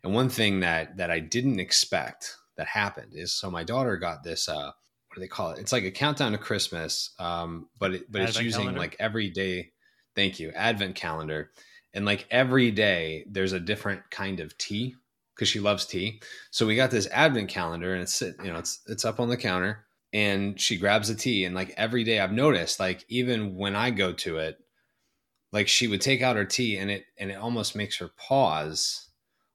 and 0.03 0.13
one 0.13 0.29
thing 0.29 0.59
that 0.61 0.97
that 0.97 1.11
i 1.11 1.19
didn't 1.19 1.59
expect 1.59 2.35
that 2.57 2.67
happened 2.67 3.11
is 3.13 3.33
so 3.33 3.51
my 3.51 3.63
daughter 3.63 3.97
got 3.97 4.23
this 4.23 4.49
uh 4.49 4.71
what 5.07 5.15
do 5.15 5.21
they 5.21 5.27
call 5.27 5.51
it 5.51 5.59
it's 5.59 5.71
like 5.71 5.83
a 5.83 5.91
countdown 5.91 6.31
to 6.31 6.37
christmas 6.37 7.11
um 7.19 7.67
but 7.79 7.93
it, 7.93 8.11
but 8.11 8.21
advent 8.21 8.35
it's 8.35 8.43
using 8.43 8.61
calendar. 8.61 8.79
like 8.79 8.95
every 8.99 9.29
day 9.29 9.71
thank 10.15 10.39
you 10.39 10.51
advent 10.51 10.95
calendar 10.95 11.51
and 11.93 12.05
like 12.05 12.27
every 12.29 12.71
day 12.71 13.25
there's 13.29 13.53
a 13.53 13.59
different 13.59 14.09
kind 14.11 14.39
of 14.39 14.57
tea 14.57 14.95
because 15.37 15.47
she 15.47 15.59
loves 15.59 15.85
tea. 15.85 16.19
So 16.51 16.65
we 16.65 16.75
got 16.75 16.91
this 16.91 17.07
advent 17.11 17.49
calendar 17.49 17.93
and 17.93 18.03
it's 18.03 18.21
you 18.21 18.35
know 18.43 18.57
it's 18.57 18.81
it's 18.87 19.05
up 19.05 19.19
on 19.19 19.29
the 19.29 19.37
counter 19.37 19.86
and 20.13 20.59
she 20.59 20.77
grabs 20.77 21.09
a 21.09 21.15
tea 21.15 21.45
and 21.45 21.53
like 21.55 21.73
every 21.77 22.03
day 22.03 22.19
I've 22.19 22.31
noticed 22.31 22.79
like 22.79 23.05
even 23.09 23.55
when 23.55 23.75
I 23.75 23.91
go 23.91 24.13
to 24.13 24.37
it 24.37 24.57
like 25.51 25.67
she 25.67 25.87
would 25.87 26.01
take 26.01 26.21
out 26.21 26.35
her 26.35 26.45
tea 26.45 26.77
and 26.77 26.89
it 26.89 27.05
and 27.17 27.31
it 27.31 27.35
almost 27.35 27.75
makes 27.75 27.97
her 27.97 28.09
pause 28.17 29.09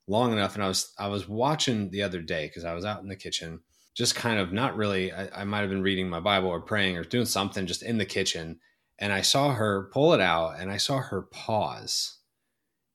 long 0.07 0.33
enough 0.33 0.55
and 0.55 0.63
I 0.63 0.69
was 0.69 0.93
I 0.99 1.09
was 1.09 1.29
watching 1.29 1.91
the 1.91 2.03
other 2.03 2.21
day 2.21 2.47
because 2.47 2.65
I 2.65 2.75
was 2.75 2.85
out 2.85 3.03
in 3.03 3.09
the 3.09 3.17
kitchen 3.17 3.61
just 3.95 4.15
kind 4.15 4.39
of 4.39 4.53
not 4.53 4.77
really 4.77 5.13
I, 5.13 5.43
I 5.43 5.45
might 5.45 5.61
have 5.61 5.71
been 5.71 5.83
reading 5.83 6.09
my 6.09 6.21
Bible 6.21 6.49
or 6.49 6.61
praying 6.61 6.97
or 6.97 7.05
doing 7.05 7.27
something 7.27 7.67
just 7.67 7.83
in 7.83 7.99
the 7.99 8.05
kitchen 8.05 8.61
and 8.99 9.13
I 9.13 9.23
saw 9.23 9.55
her 9.55 9.89
pull 9.93 10.13
it 10.13 10.21
out 10.21 10.61
and 10.61 10.71
I 10.71 10.77
saw 10.77 10.99
her 10.99 11.23
pause 11.23 12.19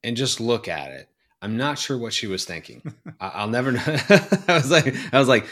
and 0.03 0.15
just 0.15 0.39
look 0.39 0.67
at 0.67 0.91
it. 0.91 1.09
I'm 1.41 1.55
not 1.55 1.77
sure 1.77 1.97
what 1.97 2.13
she 2.13 2.27
was 2.27 2.45
thinking. 2.45 2.81
I'll 3.19 3.47
never 3.47 3.71
know. 3.71 3.81
I 3.85 4.43
was 4.49 4.71
like, 4.71 4.95
I 5.13 5.19
was 5.19 5.27
like, 5.27 5.45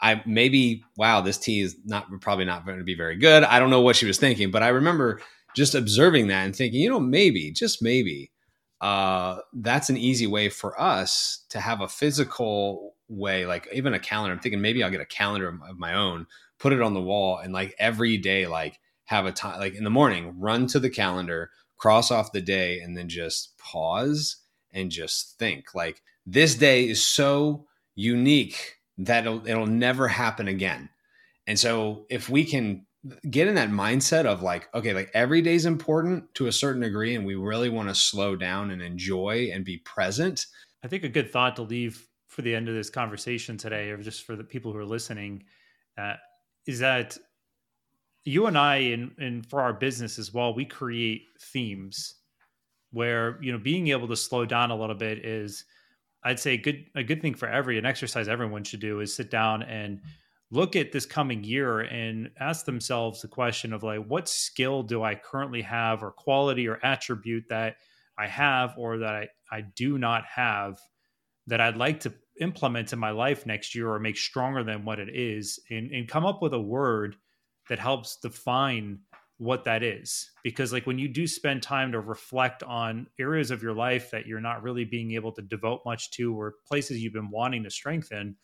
I 0.00 0.22
maybe, 0.26 0.84
wow, 0.96 1.20
this 1.20 1.38
tea 1.38 1.60
is 1.60 1.76
not 1.84 2.08
probably 2.20 2.44
not 2.44 2.66
going 2.66 2.78
to 2.78 2.84
be 2.84 2.94
very 2.94 3.16
good. 3.16 3.42
I 3.42 3.58
don't 3.58 3.70
know 3.70 3.80
what 3.80 3.96
she 3.96 4.06
was 4.06 4.18
thinking, 4.18 4.50
but 4.50 4.62
I 4.62 4.68
remember 4.68 5.20
just 5.56 5.74
observing 5.74 6.28
that 6.28 6.44
and 6.44 6.54
thinking, 6.54 6.80
you 6.80 6.90
know, 6.90 7.00
maybe, 7.00 7.52
just 7.52 7.82
maybe, 7.82 8.30
uh, 8.80 9.38
that's 9.54 9.88
an 9.88 9.96
easy 9.96 10.26
way 10.26 10.50
for 10.50 10.78
us 10.80 11.44
to 11.48 11.60
have 11.60 11.80
a 11.80 11.88
physical 11.88 12.94
way, 13.08 13.46
like 13.46 13.66
even 13.72 13.94
a 13.94 13.98
calendar. 13.98 14.34
I'm 14.34 14.40
thinking 14.40 14.60
maybe 14.60 14.82
I'll 14.82 14.90
get 14.90 15.00
a 15.00 15.06
calendar 15.06 15.48
of 15.48 15.78
my 15.78 15.94
own, 15.94 16.26
put 16.58 16.72
it 16.72 16.82
on 16.82 16.92
the 16.92 17.00
wall, 17.00 17.38
and 17.38 17.52
like 17.52 17.74
every 17.78 18.18
day, 18.18 18.46
like 18.46 18.78
have 19.06 19.24
a 19.24 19.32
time, 19.32 19.58
like 19.58 19.74
in 19.74 19.84
the 19.84 19.90
morning, 19.90 20.38
run 20.38 20.66
to 20.66 20.80
the 20.80 20.90
calendar, 20.90 21.50
cross 21.78 22.10
off 22.10 22.32
the 22.32 22.40
day 22.42 22.80
and 22.80 22.96
then 22.96 23.08
just 23.08 23.56
pause 23.58 24.36
and 24.74 24.90
just 24.90 25.38
think 25.38 25.74
like 25.74 26.02
this 26.26 26.54
day 26.54 26.88
is 26.88 27.02
so 27.02 27.66
unique 27.94 28.74
that 28.98 29.26
it'll, 29.26 29.46
it'll 29.46 29.66
never 29.66 30.08
happen 30.08 30.48
again. 30.48 30.88
And 31.46 31.58
so 31.58 32.06
if 32.10 32.28
we 32.28 32.44
can 32.44 32.86
get 33.30 33.48
in 33.48 33.54
that 33.54 33.70
mindset 33.70 34.24
of 34.24 34.42
like, 34.42 34.68
okay, 34.74 34.94
like 34.94 35.10
every 35.14 35.42
day 35.42 35.54
is 35.54 35.66
important 35.66 36.34
to 36.34 36.46
a 36.46 36.52
certain 36.52 36.82
degree, 36.82 37.14
and 37.14 37.26
we 37.26 37.34
really 37.34 37.68
want 37.68 37.88
to 37.88 37.94
slow 37.94 38.34
down 38.34 38.70
and 38.70 38.80
enjoy 38.80 39.50
and 39.52 39.64
be 39.64 39.78
present. 39.78 40.46
I 40.82 40.88
think 40.88 41.04
a 41.04 41.08
good 41.08 41.30
thought 41.30 41.56
to 41.56 41.62
leave 41.62 42.06
for 42.28 42.42
the 42.42 42.54
end 42.54 42.68
of 42.68 42.74
this 42.74 42.90
conversation 42.90 43.56
today, 43.56 43.90
or 43.90 43.98
just 43.98 44.24
for 44.24 44.36
the 44.36 44.44
people 44.44 44.72
who 44.72 44.78
are 44.78 44.86
listening, 44.86 45.44
uh, 45.98 46.14
is 46.66 46.78
that 46.80 47.16
you 48.24 48.46
and 48.46 48.56
I, 48.56 48.76
and, 48.76 49.12
and 49.18 49.46
for 49.46 49.60
our 49.60 49.74
business 49.74 50.18
as 50.18 50.32
well, 50.32 50.54
we 50.54 50.64
create 50.64 51.24
themes 51.38 52.14
where 52.94 53.38
you 53.42 53.52
know 53.52 53.58
being 53.58 53.88
able 53.88 54.08
to 54.08 54.16
slow 54.16 54.46
down 54.46 54.70
a 54.70 54.76
little 54.76 54.94
bit 54.94 55.24
is, 55.24 55.64
I'd 56.22 56.40
say, 56.40 56.54
a 56.54 56.58
good 56.58 56.86
a 56.94 57.02
good 57.02 57.20
thing 57.20 57.34
for 57.34 57.48
every 57.48 57.76
an 57.78 57.84
exercise 57.84 58.28
everyone 58.28 58.64
should 58.64 58.80
do 58.80 59.00
is 59.00 59.14
sit 59.14 59.30
down 59.30 59.62
and 59.62 60.00
look 60.50 60.76
at 60.76 60.92
this 60.92 61.04
coming 61.04 61.42
year 61.42 61.80
and 61.80 62.30
ask 62.38 62.64
themselves 62.64 63.20
the 63.20 63.28
question 63.28 63.72
of 63.72 63.82
like, 63.82 64.04
what 64.06 64.28
skill 64.28 64.82
do 64.82 65.02
I 65.02 65.16
currently 65.16 65.62
have, 65.62 66.02
or 66.02 66.12
quality 66.12 66.68
or 66.68 66.78
attribute 66.84 67.44
that 67.48 67.76
I 68.16 68.28
have, 68.28 68.74
or 68.78 68.98
that 68.98 69.14
I, 69.14 69.28
I 69.50 69.62
do 69.62 69.98
not 69.98 70.24
have 70.26 70.78
that 71.48 71.60
I'd 71.60 71.76
like 71.76 72.00
to 72.00 72.14
implement 72.40 72.92
in 72.92 72.98
my 72.98 73.10
life 73.10 73.46
next 73.46 73.74
year 73.74 73.90
or 73.90 73.98
make 73.98 74.16
stronger 74.16 74.64
than 74.64 74.84
what 74.84 74.98
it 74.98 75.08
is 75.12 75.60
and, 75.70 75.90
and 75.92 76.08
come 76.08 76.24
up 76.24 76.42
with 76.42 76.54
a 76.54 76.60
word 76.60 77.16
that 77.68 77.78
helps 77.78 78.16
define 78.16 78.98
what 79.44 79.64
that 79.64 79.82
is. 79.82 80.30
Because 80.42 80.72
like 80.72 80.86
when 80.86 80.98
you 80.98 81.08
do 81.08 81.26
spend 81.26 81.62
time 81.62 81.92
to 81.92 82.00
reflect 82.00 82.62
on 82.62 83.06
areas 83.18 83.50
of 83.50 83.62
your 83.62 83.74
life 83.74 84.10
that 84.10 84.26
you're 84.26 84.40
not 84.40 84.62
really 84.62 84.84
being 84.84 85.12
able 85.12 85.32
to 85.32 85.42
devote 85.42 85.82
much 85.84 86.10
to 86.12 86.38
or 86.38 86.54
places 86.66 87.02
you've 87.02 87.12
been 87.12 87.30
wanting 87.30 87.62
to 87.64 87.70
strengthen 87.70 88.36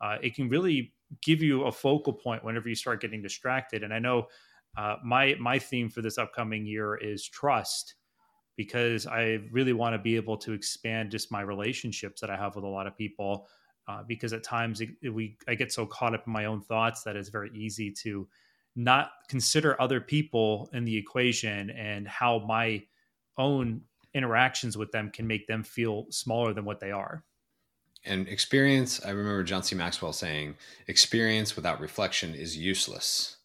uh, 0.00 0.16
it 0.22 0.34
can 0.34 0.48
really 0.48 0.92
give 1.22 1.42
you 1.42 1.64
a 1.64 1.72
focal 1.72 2.12
point 2.12 2.44
whenever 2.44 2.68
you 2.68 2.74
start 2.74 3.00
getting 3.00 3.22
distracted. 3.22 3.82
And 3.82 3.92
i 3.92 3.98
know 3.98 4.26
uh, 4.76 4.96
my 5.04 5.34
my 5.40 5.58
theme 5.58 5.88
for 5.88 6.02
this 6.02 6.18
upcoming 6.18 6.66
year 6.66 6.96
is 6.96 7.26
trust 7.26 7.94
because 8.56 9.06
i 9.06 9.38
really 9.50 9.72
want 9.72 9.94
to 9.94 9.98
be 9.98 10.16
able 10.16 10.36
to 10.36 10.52
expand 10.52 11.10
just 11.10 11.32
my 11.32 11.40
relationships 11.40 12.20
that 12.20 12.30
i 12.30 12.36
have 12.36 12.54
with 12.54 12.64
a 12.64 12.68
lot 12.68 12.86
of 12.86 12.96
people 12.96 13.48
uh, 13.88 14.02
because 14.06 14.32
at 14.32 14.42
times 14.42 14.80
it, 14.80 14.90
it, 15.02 15.08
we 15.10 15.36
i 15.48 15.54
get 15.54 15.72
so 15.72 15.86
caught 15.86 16.14
up 16.14 16.26
in 16.26 16.32
my 16.32 16.44
own 16.44 16.60
thoughts 16.60 17.02
that 17.02 17.16
it's 17.16 17.30
very 17.30 17.50
easy 17.54 17.90
to 17.90 18.28
not 18.76 19.10
consider 19.28 19.80
other 19.80 20.00
people 20.00 20.68
in 20.72 20.84
the 20.84 20.96
equation 20.96 21.70
and 21.70 22.06
how 22.06 22.38
my 22.46 22.82
own 23.38 23.80
interactions 24.14 24.76
with 24.76 24.92
them 24.92 25.10
can 25.10 25.26
make 25.26 25.46
them 25.46 25.64
feel 25.64 26.06
smaller 26.10 26.52
than 26.52 26.64
what 26.64 26.80
they 26.80 26.90
are. 26.90 27.24
And 28.04 28.28
experience, 28.28 29.04
I 29.04 29.10
remember 29.10 29.42
John 29.42 29.62
C. 29.62 29.74
Maxwell 29.74 30.12
saying, 30.12 30.54
experience 30.86 31.56
without 31.56 31.80
reflection 31.80 32.34
is 32.34 32.56
useless. 32.56 33.36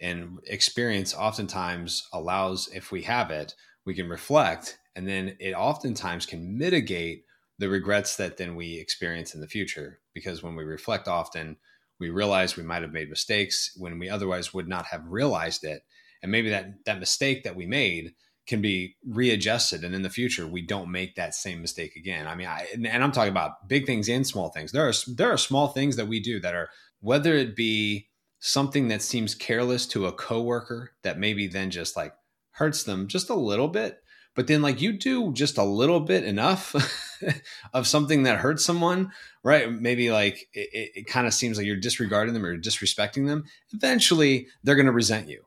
And 0.00 0.38
experience 0.44 1.14
oftentimes 1.14 2.06
allows, 2.12 2.68
if 2.74 2.92
we 2.92 3.02
have 3.02 3.30
it, 3.30 3.54
we 3.86 3.94
can 3.94 4.08
reflect, 4.08 4.78
and 4.94 5.08
then 5.08 5.36
it 5.40 5.54
oftentimes 5.54 6.26
can 6.26 6.58
mitigate 6.58 7.24
the 7.58 7.68
regrets 7.70 8.16
that 8.16 8.36
then 8.36 8.54
we 8.54 8.78
experience 8.78 9.34
in 9.34 9.40
the 9.40 9.48
future. 9.48 10.00
Because 10.12 10.42
when 10.42 10.54
we 10.56 10.64
reflect 10.64 11.08
often, 11.08 11.56
we 11.98 12.10
realize 12.10 12.56
we 12.56 12.62
might 12.62 12.82
have 12.82 12.92
made 12.92 13.08
mistakes 13.08 13.72
when 13.76 13.98
we 13.98 14.08
otherwise 14.08 14.52
would 14.52 14.68
not 14.68 14.86
have 14.86 15.06
realized 15.08 15.64
it. 15.64 15.82
And 16.22 16.32
maybe 16.32 16.50
that 16.50 16.84
that 16.84 17.00
mistake 17.00 17.44
that 17.44 17.56
we 17.56 17.66
made 17.66 18.14
can 18.46 18.62
be 18.62 18.96
readjusted. 19.06 19.82
And 19.84 19.94
in 19.94 20.02
the 20.02 20.10
future 20.10 20.46
we 20.46 20.62
don't 20.62 20.90
make 20.90 21.16
that 21.16 21.34
same 21.34 21.60
mistake 21.60 21.96
again. 21.96 22.26
I 22.26 22.34
mean 22.34 22.46
I, 22.46 22.66
and, 22.72 22.86
and 22.86 23.02
i'm 23.02 23.12
talking 23.12 23.30
about 23.30 23.68
big 23.68 23.86
things 23.86 24.08
and 24.08 24.26
small 24.26 24.50
things. 24.50 24.72
There 24.72 24.88
are 24.88 24.92
there 25.08 25.32
are 25.32 25.38
small 25.38 25.68
things 25.68 25.96
that 25.96 26.08
we 26.08 26.20
do 26.20 26.40
that 26.40 26.54
are 26.54 26.68
whether 27.00 27.34
it 27.34 27.56
be 27.56 28.08
something 28.40 28.88
that 28.88 29.02
seems 29.02 29.34
careless 29.34 29.86
to 29.86 30.06
a 30.06 30.12
coworker 30.12 30.92
that 31.02 31.18
maybe 31.18 31.46
then 31.46 31.70
just 31.70 31.96
like 31.96 32.14
hurts 32.52 32.84
them 32.84 33.06
just 33.06 33.30
a 33.30 33.34
little 33.34 33.68
bit 33.68 33.98
but 34.36 34.46
then 34.46 34.62
like 34.62 34.80
you 34.80 34.92
do 34.92 35.32
just 35.32 35.58
a 35.58 35.64
little 35.64 36.00
bit 36.00 36.22
enough 36.22 36.74
of 37.74 37.86
something 37.86 38.22
that 38.22 38.38
hurts 38.38 38.64
someone 38.64 39.10
right? 39.46 39.70
Maybe 39.70 40.10
like 40.10 40.48
it, 40.54 40.90
it 40.96 41.06
kind 41.06 41.24
of 41.24 41.32
seems 41.32 41.56
like 41.56 41.68
you're 41.68 41.76
disregarding 41.76 42.34
them 42.34 42.44
or 42.44 42.58
disrespecting 42.58 43.28
them. 43.28 43.44
Eventually 43.72 44.48
they're 44.64 44.74
going 44.74 44.86
to 44.86 44.92
resent 44.92 45.28
you. 45.28 45.44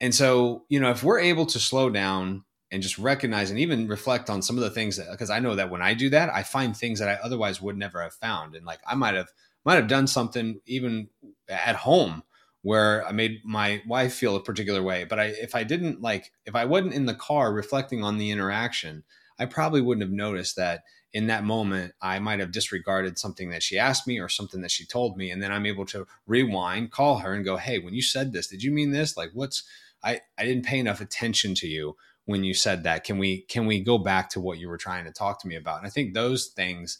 And 0.00 0.12
so, 0.12 0.64
you 0.68 0.80
know, 0.80 0.90
if 0.90 1.04
we're 1.04 1.20
able 1.20 1.46
to 1.46 1.60
slow 1.60 1.88
down 1.88 2.42
and 2.72 2.82
just 2.82 2.98
recognize 2.98 3.50
and 3.50 3.60
even 3.60 3.86
reflect 3.86 4.28
on 4.28 4.42
some 4.42 4.58
of 4.58 4.64
the 4.64 4.70
things 4.70 4.96
that 4.96 5.06
because 5.12 5.30
I 5.30 5.38
know 5.38 5.54
that 5.54 5.70
when 5.70 5.82
I 5.82 5.94
do 5.94 6.10
that, 6.10 6.34
I 6.34 6.42
find 6.42 6.76
things 6.76 6.98
that 6.98 7.08
I 7.08 7.14
otherwise 7.22 7.62
would 7.62 7.78
never 7.78 8.02
have 8.02 8.14
found. 8.14 8.56
And 8.56 8.66
like 8.66 8.80
I 8.84 8.96
might 8.96 9.14
have 9.14 9.28
might 9.64 9.76
have 9.76 9.86
done 9.86 10.08
something 10.08 10.60
even 10.66 11.08
at 11.48 11.76
home 11.76 12.24
where 12.68 13.02
I 13.06 13.12
made 13.12 13.40
my 13.46 13.80
wife 13.86 14.12
feel 14.12 14.36
a 14.36 14.42
particular 14.42 14.82
way. 14.82 15.04
But 15.04 15.18
I 15.18 15.24
if 15.24 15.54
I 15.54 15.64
didn't 15.64 16.02
like 16.02 16.32
if 16.44 16.54
I 16.54 16.66
wasn't 16.66 16.92
in 16.92 17.06
the 17.06 17.14
car 17.14 17.50
reflecting 17.50 18.04
on 18.04 18.18
the 18.18 18.30
interaction, 18.30 19.04
I 19.38 19.46
probably 19.46 19.80
wouldn't 19.80 20.02
have 20.02 20.12
noticed 20.12 20.56
that 20.56 20.82
in 21.14 21.28
that 21.28 21.44
moment 21.44 21.94
I 22.02 22.18
might 22.18 22.40
have 22.40 22.52
disregarded 22.52 23.18
something 23.18 23.48
that 23.48 23.62
she 23.62 23.78
asked 23.78 24.06
me 24.06 24.18
or 24.18 24.28
something 24.28 24.60
that 24.60 24.70
she 24.70 24.84
told 24.84 25.16
me. 25.16 25.30
And 25.30 25.42
then 25.42 25.50
I'm 25.50 25.64
able 25.64 25.86
to 25.86 26.06
rewind, 26.26 26.90
call 26.90 27.20
her 27.20 27.32
and 27.32 27.42
go, 27.42 27.56
Hey, 27.56 27.78
when 27.78 27.94
you 27.94 28.02
said 28.02 28.34
this, 28.34 28.48
did 28.48 28.62
you 28.62 28.70
mean 28.70 28.90
this? 28.90 29.16
Like 29.16 29.30
what's 29.32 29.64
I, 30.04 30.20
I 30.36 30.44
didn't 30.44 30.66
pay 30.66 30.78
enough 30.78 31.00
attention 31.00 31.54
to 31.54 31.66
you 31.66 31.96
when 32.26 32.44
you 32.44 32.52
said 32.52 32.82
that. 32.82 33.02
Can 33.02 33.16
we 33.16 33.46
can 33.48 33.64
we 33.64 33.80
go 33.80 33.96
back 33.96 34.28
to 34.32 34.40
what 34.40 34.58
you 34.58 34.68
were 34.68 34.76
trying 34.76 35.06
to 35.06 35.10
talk 35.10 35.40
to 35.40 35.48
me 35.48 35.56
about? 35.56 35.78
And 35.78 35.86
I 35.86 35.90
think 35.90 36.12
those 36.12 36.48
things 36.48 36.98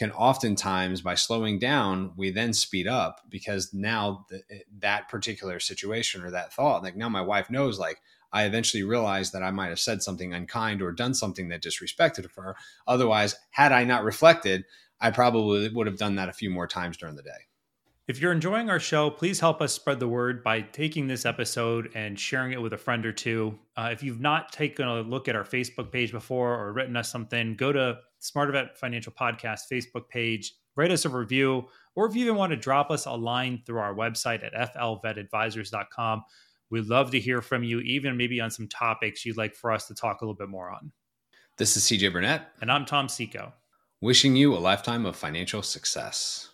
can 0.00 0.10
oftentimes 0.12 1.02
by 1.02 1.14
slowing 1.14 1.58
down 1.58 2.10
we 2.16 2.30
then 2.30 2.54
speed 2.54 2.88
up 2.88 3.20
because 3.28 3.74
now 3.74 4.24
the, 4.30 4.40
that 4.78 5.10
particular 5.10 5.60
situation 5.60 6.24
or 6.24 6.30
that 6.30 6.54
thought 6.54 6.82
like 6.82 6.96
now 6.96 7.08
my 7.08 7.20
wife 7.20 7.50
knows 7.50 7.78
like 7.78 8.00
i 8.32 8.44
eventually 8.44 8.82
realized 8.82 9.34
that 9.34 9.42
i 9.42 9.50
might 9.50 9.68
have 9.68 9.78
said 9.78 10.02
something 10.02 10.32
unkind 10.32 10.80
or 10.80 10.90
done 10.90 11.12
something 11.12 11.48
that 11.48 11.62
disrespected 11.62 12.26
her 12.34 12.56
otherwise 12.88 13.36
had 13.50 13.72
i 13.72 13.84
not 13.84 14.02
reflected 14.02 14.64
i 15.02 15.10
probably 15.10 15.68
would 15.68 15.86
have 15.86 15.98
done 15.98 16.14
that 16.14 16.30
a 16.30 16.32
few 16.32 16.48
more 16.48 16.66
times 16.66 16.96
during 16.96 17.14
the 17.14 17.22
day 17.22 17.46
if 18.08 18.20
you're 18.20 18.32
enjoying 18.32 18.68
our 18.70 18.80
show, 18.80 19.08
please 19.08 19.38
help 19.38 19.62
us 19.62 19.72
spread 19.72 20.00
the 20.00 20.08
word 20.08 20.42
by 20.42 20.62
taking 20.62 21.06
this 21.06 21.24
episode 21.24 21.92
and 21.94 22.18
sharing 22.18 22.50
it 22.50 22.60
with 22.60 22.72
a 22.72 22.76
friend 22.76 23.06
or 23.06 23.12
two. 23.12 23.56
Uh, 23.76 23.90
if 23.92 24.02
you've 24.02 24.18
not 24.18 24.50
taken 24.50 24.88
a 24.88 25.02
look 25.02 25.28
at 25.28 25.36
our 25.36 25.44
Facebook 25.44 25.92
page 25.92 26.10
before 26.10 26.58
or 26.58 26.72
written 26.72 26.96
us 26.96 27.08
something, 27.08 27.54
go 27.54 27.70
to 27.70 28.00
Smarter 28.20 28.52
Vet 28.52 28.78
Financial 28.78 29.12
Podcast 29.12 29.62
Facebook 29.70 30.08
page, 30.08 30.54
write 30.76 30.90
us 30.90 31.04
a 31.04 31.08
review, 31.08 31.66
or 31.96 32.06
if 32.06 32.14
you 32.14 32.22
even 32.22 32.36
want 32.36 32.50
to 32.50 32.56
drop 32.56 32.90
us 32.90 33.06
a 33.06 33.12
line 33.12 33.62
through 33.66 33.78
our 33.78 33.94
website 33.94 34.44
at 34.44 34.74
flvetadvisors.com. 34.76 36.22
We'd 36.70 36.86
love 36.86 37.10
to 37.10 37.18
hear 37.18 37.42
from 37.42 37.64
you, 37.64 37.80
even 37.80 38.16
maybe 38.16 38.40
on 38.40 38.50
some 38.50 38.68
topics 38.68 39.26
you'd 39.26 39.36
like 39.36 39.56
for 39.56 39.72
us 39.72 39.88
to 39.88 39.94
talk 39.94 40.20
a 40.20 40.24
little 40.24 40.36
bit 40.36 40.48
more 40.48 40.70
on. 40.70 40.92
This 41.58 41.76
is 41.76 41.82
CJ 41.84 42.12
Burnett. 42.12 42.42
And 42.60 42.70
I'm 42.70 42.86
Tom 42.86 43.08
Seco. 43.08 43.52
Wishing 44.00 44.36
you 44.36 44.54
a 44.54 44.58
lifetime 44.58 45.04
of 45.04 45.16
financial 45.16 45.62
success. 45.62 46.50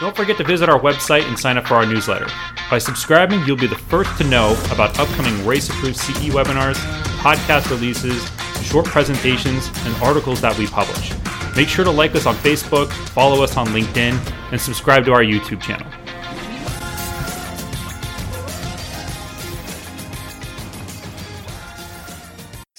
Don't 0.00 0.14
forget 0.14 0.36
to 0.36 0.44
visit 0.44 0.68
our 0.68 0.78
website 0.78 1.26
and 1.26 1.38
sign 1.38 1.58
up 1.58 1.66
for 1.66 1.74
our 1.74 1.86
newsletter. 1.86 2.28
By 2.70 2.78
subscribing, 2.78 3.42
you'll 3.44 3.56
be 3.56 3.66
the 3.66 3.74
first 3.74 4.16
to 4.18 4.24
know 4.24 4.56
about 4.70 4.98
upcoming 4.98 5.46
RACE 5.46 5.70
approved 5.70 5.96
CE 5.96 6.30
webinars, 6.30 6.76
podcast 7.18 7.70
releases, 7.70 8.30
short 8.62 8.86
presentations, 8.86 9.68
and 9.84 9.94
articles 10.02 10.40
that 10.40 10.56
we 10.58 10.66
publish. 10.66 11.12
Make 11.56 11.68
sure 11.68 11.84
to 11.84 11.90
like 11.90 12.14
us 12.14 12.26
on 12.26 12.34
Facebook, 12.36 12.90
follow 13.10 13.42
us 13.42 13.56
on 13.56 13.68
LinkedIn, 13.68 14.18
and 14.52 14.60
subscribe 14.60 15.04
to 15.04 15.12
our 15.12 15.22
YouTube 15.22 15.60
channel. 15.60 15.86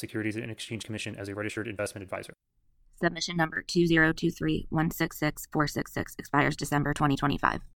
Securities 0.00 0.36
and 0.36 0.50
Exchange 0.50 0.84
Commission 0.84 1.14
as 1.16 1.28
a 1.28 1.34
registered 1.34 1.68
investment 1.68 2.02
advisor. 2.02 2.34
Submission 3.02 3.36
number 3.36 3.62
2023166 3.62 6.18
expires 6.18 6.56
December 6.56 6.92
2025. 6.92 7.60